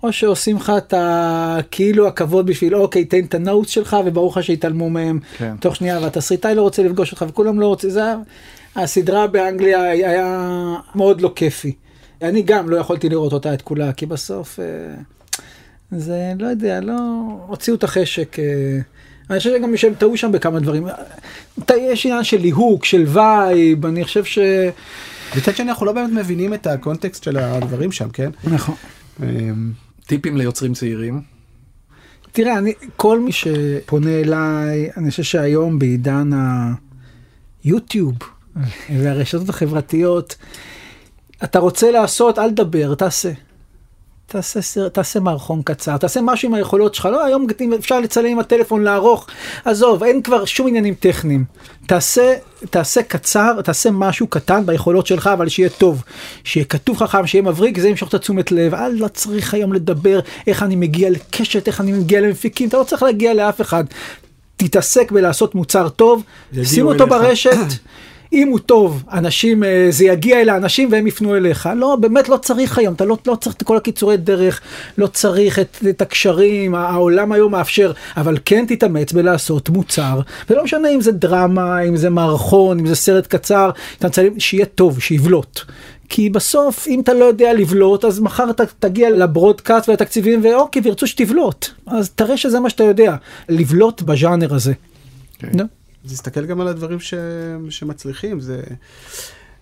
[0.02, 1.58] או שעושים לך את ה...
[1.70, 5.56] כאילו הכבוד בשביל אוקיי תן את הנוטס שלך וברור לך שיתעלמו מהם כן.
[5.60, 8.16] תוך שנייה והתסריטאי לא רוצה לפגוש אותך וכולם לא רוצים, זה היה...
[8.76, 10.46] הסדרה באנגליה היה
[10.94, 11.72] מאוד לא כיפי.
[12.22, 14.94] אני גם לא יכולתי לראות אותה את כולה כי בסוף אה,
[15.92, 16.98] זה לא יודע לא
[17.46, 18.38] הוציאו את החשק.
[18.38, 18.78] אה,
[19.30, 20.86] אני חושב שגם שהם טעו שם בכמה דברים.
[21.76, 24.38] יש עניין של ליהוק, של וייב, אני חושב ש...
[25.36, 28.30] מצד שני אנחנו לא באמת מבינים את הקונטקסט של הדברים שם כן.
[28.44, 28.74] נכון.
[29.22, 29.72] אמ,
[30.06, 31.22] טיפים ליוצרים צעירים.
[32.32, 36.30] תראה, אני, כל מי שפונה אליי, אני חושב שהיום בעידן
[37.64, 38.14] היוטיוב
[38.90, 40.36] והרשתות החברתיות,
[41.44, 43.30] אתה רוצה לעשות, אל תדבר, תעשה.
[44.26, 47.46] תעשה, סר- תעשה מערכון קצר, תעשה משהו עם היכולות שלך, לא היום
[47.78, 49.26] אפשר לצלם עם הטלפון, לערוך,
[49.64, 51.44] עזוב, אין כבר שום עניינים טכניים.
[51.86, 52.34] תעשה,
[52.70, 56.02] תעשה קצר, תעשה משהו קטן ביכולות שלך, אבל שיהיה טוב,
[56.44, 60.20] שיהיה כתוב חכם, שיהיה מבריק, זה ימשוך את התשומת לב, אל לא צריך היום לדבר
[60.46, 63.84] איך אני מגיע לקשת, איך אני מגיע למפיקים, אתה לא צריך להגיע לאף אחד.
[64.56, 66.22] תתעסק בלעשות מוצר טוב,
[66.64, 67.12] שים אותו אליך.
[67.14, 67.50] ברשת.
[68.32, 71.68] אם הוא טוב, אנשים, אה, זה יגיע אל האנשים והם יפנו אליך.
[71.76, 74.60] לא, באמת לא צריך היום, אתה לא, לא צריך את כל הקיצורי דרך,
[74.98, 80.20] לא צריך את, את הקשרים, העולם היום מאפשר, אבל כן תתאמץ בלעשות מוצר,
[80.50, 83.70] ולא משנה אם זה דרמה, אם זה מערכון, אם זה סרט קצר,
[84.38, 85.60] שיהיה טוב, שיבלוט.
[86.08, 91.06] כי בסוף, אם אתה לא יודע לבלוט, אז מחר אתה תגיע לברודקאסט והתקציבים, ואוקיי, וירצו
[91.06, 91.66] שתבלוט.
[91.86, 93.14] אז תראה שזה מה שאתה יודע,
[93.48, 94.72] לבלוט בז'אנר הזה.
[95.38, 95.48] כן.
[95.54, 95.79] נו.
[96.04, 97.14] אז תסתכל גם על הדברים ש...
[97.70, 98.62] שמצליחים זה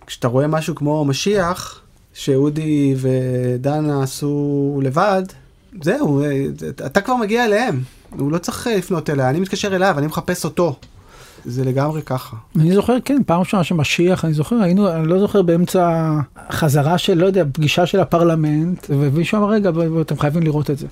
[0.05, 1.81] כשאתה רואה משהו כמו משיח
[2.13, 5.23] שאודי ודנה עשו לבד
[5.81, 6.45] זהו אה,
[6.85, 10.45] אתה כבר מגיע אליהם הוא לא צריך אה, לפנות אליה אני מתקשר אליו אני מחפש
[10.45, 10.75] אותו.
[11.45, 12.37] זה לגמרי ככה.
[12.55, 16.13] אני זוכר, כן, פעם ראשונה שמשיח, אני זוכר, היינו, אני לא זוכר באמצע
[16.51, 19.71] חזרה של, לא יודע, פגישה של הפרלמנט, ומישהו אמר, רגע,
[20.01, 20.87] אתם חייבים לראות את זה.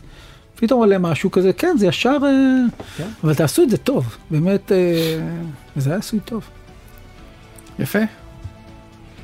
[0.60, 2.30] פתאום עולה משהו כזה, כן, זה ישר, אה,
[2.98, 3.08] כן.
[3.24, 4.78] אבל תעשו את זה טוב, באמת, אה,
[5.78, 6.44] וזה היה עשוי טוב.
[7.80, 8.00] יפה.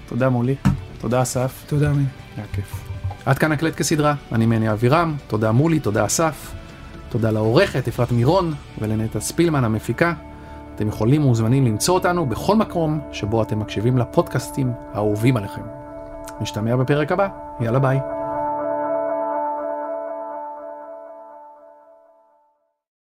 [0.07, 0.55] תודה מולי.
[1.01, 1.63] תודה אסף.
[1.67, 2.05] תודה, אמין.
[2.37, 2.83] היה כיף.
[3.25, 6.51] עד כאן הקלט כסדרה, אני מני אבירם, תודה מולי, תודה אסף,
[7.09, 10.13] תודה לעורכת אפרת מירון ולנטע ספילמן המפיקה.
[10.75, 15.61] אתם יכולים ומוזמנים למצוא אותנו בכל מקום שבו אתם מקשיבים לפודקאסטים האהובים עליכם.
[16.41, 17.27] נשתמע בפרק הבא,
[17.59, 18.22] יאללה ביי.